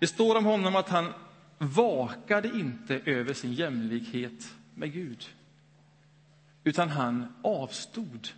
Det 0.00 0.06
står 0.06 0.36
om 0.36 0.44
honom 0.44 0.76
att 0.76 0.88
han 0.88 1.12
vakade 1.58 2.48
inte 2.48 3.00
över 3.04 3.34
sin 3.34 3.52
jämlikhet 3.52 4.54
med 4.74 4.92
Gud 4.92 5.28
utan 6.64 6.88
han 6.88 7.34
avstod 7.42 8.28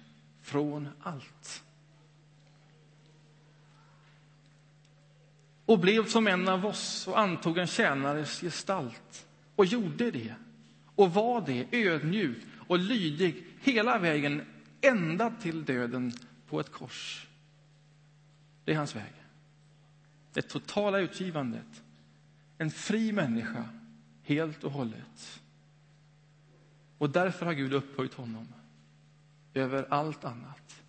från 0.43 0.89
allt. 1.01 1.65
Och 5.67 5.79
blev 5.79 6.07
som 6.07 6.27
en 6.27 6.49
av 6.49 6.67
oss 6.67 7.09
och 7.09 7.19
antog 7.19 7.59
en 7.59 7.67
tjänares 7.67 8.41
gestalt 8.41 9.27
och 9.57 9.67
gjorde 9.67 10.11
det 10.11 10.35
och 10.95 11.15
var 11.15 11.41
det 11.41 11.67
ödmjuk 11.73 12.39
och 12.69 12.79
lydig 12.79 13.45
hela 13.63 13.99
vägen 13.99 14.47
ända 14.81 15.31
till 15.31 15.65
döden 15.65 16.13
på 16.49 16.61
ett 16.61 16.73
kors. 16.73 17.27
Det 18.65 18.73
är 18.73 18.77
hans 18.77 18.97
väg. 18.97 19.13
Det 20.33 20.43
totala 20.43 20.99
utgivandet. 20.99 21.83
En 22.61 22.71
fri 22.71 23.13
människa, 23.13 23.69
helt 24.23 24.65
och 24.65 24.73
hållet. 24.73 25.43
Och 26.99 27.11
därför 27.11 27.47
har 27.47 27.53
Gud 27.53 27.73
upphöjt 27.73 28.15
honom 28.15 28.49
över 29.55 29.87
allt 29.91 30.25
annat. 30.25 30.83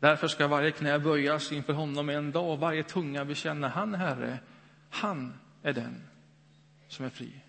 Därför 0.00 0.28
ska 0.28 0.48
varje 0.48 0.70
knä 0.70 0.98
böjas 0.98 1.52
inför 1.52 1.72
honom 1.72 2.08
en 2.08 2.32
dag 2.32 2.52
och 2.52 2.58
varje 2.58 2.82
tunga 2.82 3.24
bekänna 3.24 3.68
han 3.68 3.94
Herre, 3.94 4.38
han 4.90 5.34
är 5.62 5.72
den 5.72 6.02
som 6.88 7.04
är 7.04 7.10
fri. 7.10 7.42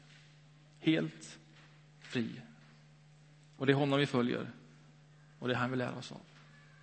Helt 0.80 1.39
fri. 2.00 2.41
Och 3.58 3.65
det 3.65 3.71
är 3.71 3.78
honom 3.78 4.00
vi 4.00 4.06
följer 4.06 4.52
och 5.39 5.47
det 5.47 5.54
är 5.54 5.58
han 5.58 5.71
vi 5.71 5.78
lär 5.78 5.97
oss 5.97 6.12
av. 6.12 6.31